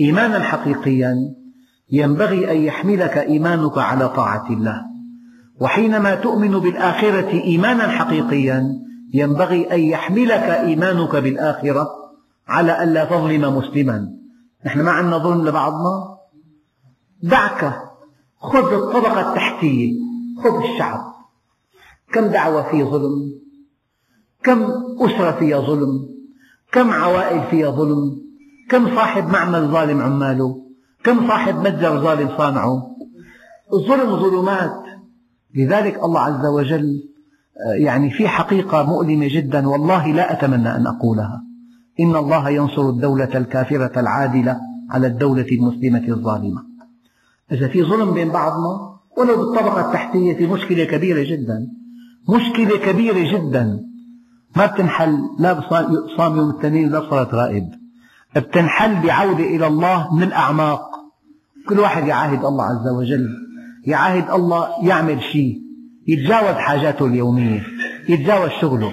إيمانا 0.00 0.40
حقيقيا 0.40 1.34
ينبغي 1.90 2.50
أن 2.52 2.56
يحملك 2.56 3.18
إيمانك 3.18 3.78
على 3.78 4.08
طاعة 4.08 4.50
الله. 4.50 4.84
وحينما 5.60 6.14
تؤمن 6.14 6.58
بالآخرة 6.58 7.30
إيمانا 7.30 7.88
حقيقيا 7.88 8.87
ينبغي 9.14 9.72
أن 9.72 9.80
يحملك 9.80 10.42
إيمانك 10.42 11.16
بالآخرة 11.16 11.88
على 12.48 12.82
ألا 12.82 13.04
تظلم 13.04 13.56
مسلما. 13.56 14.08
نحن 14.66 14.80
ما 14.80 14.90
عندنا 14.90 15.18
ظلم 15.18 15.48
لبعضنا. 15.48 16.18
دعك 17.22 17.82
خذ 18.38 18.72
الطبقة 18.72 19.30
التحتية 19.30 19.92
خذ 20.44 20.62
الشعب. 20.62 21.00
كم 22.12 22.26
دعوة 22.26 22.70
في 22.70 22.84
ظلم؟ 22.84 23.32
كم 24.42 24.62
أسرة 25.00 25.38
فيها 25.38 25.60
ظلم؟ 25.60 26.08
كم 26.72 26.90
عوائل 26.90 27.50
فيها 27.50 27.70
ظلم؟ 27.70 28.16
كم 28.70 28.96
صاحب 28.96 29.28
معمل 29.28 29.68
ظالم 29.68 30.00
عماله؟ 30.00 30.64
كم 31.04 31.28
صاحب 31.28 31.54
متجر 31.54 32.00
ظالم 32.00 32.28
صانعه؟ 32.38 32.96
الظلم 33.72 34.16
ظلمات. 34.16 34.82
لذلك 35.54 36.04
الله 36.04 36.20
عز 36.20 36.46
وجل 36.46 37.08
يعني 37.66 38.10
في 38.10 38.28
حقيقة 38.28 38.82
مؤلمة 38.82 39.28
جدا 39.30 39.68
والله 39.68 40.06
لا 40.06 40.32
أتمنى 40.32 40.76
أن 40.76 40.86
أقولها. 40.86 41.42
إن 42.00 42.16
الله 42.16 42.50
ينصر 42.50 42.88
الدولة 42.88 43.38
الكافرة 43.38 44.00
العادلة 44.00 44.56
على 44.90 45.06
الدولة 45.06 45.46
المسلمة 45.52 46.08
الظالمة. 46.08 46.62
إذا 47.52 47.68
في 47.68 47.82
ظلم 47.82 48.14
بين 48.14 48.28
بعضنا 48.28 48.98
ولو 49.18 49.36
بالطبقة 49.36 49.86
التحتية 49.86 50.34
في 50.34 50.46
مشكلة 50.46 50.84
كبيرة 50.84 51.30
جدا. 51.30 51.68
مشكلة 52.28 52.78
كبيرة 52.78 53.38
جدا. 53.38 53.80
ما 54.56 54.66
بتنحل 54.66 55.18
لا 55.38 55.52
بصام 55.52 56.36
يوم 56.36 56.50
الاثنين 56.50 56.88
ولا 56.88 56.98
بصلاة 56.98 57.28
غائب. 57.34 57.68
بتنحل 58.36 59.06
بعودة 59.06 59.44
إلى 59.44 59.66
الله 59.66 60.14
من 60.14 60.22
الأعماق 60.22 60.80
كل 61.68 61.78
واحد 61.78 62.06
يعاهد 62.06 62.44
الله 62.44 62.64
عز 62.64 62.88
وجل. 62.88 63.28
يعاهد 63.86 64.30
الله 64.30 64.68
يعمل 64.82 65.22
شيء. 65.22 65.67
يتجاوز 66.08 66.56
حاجاته 66.56 67.06
اليومية 67.06 67.62
يتجاوز 68.08 68.50
شغله 68.60 68.92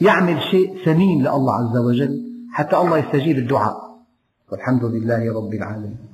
يعمل 0.00 0.42
شيء 0.50 0.84
ثمين 0.84 1.20
لله 1.20 1.52
عز 1.52 1.76
وجل 1.76 2.22
حتى 2.52 2.76
الله 2.76 2.98
يستجيب 2.98 3.38
الدعاء. 3.38 3.76
والحمد 4.52 4.84
لله 4.84 5.34
رب 5.36 5.54
العالمين. 5.54 6.11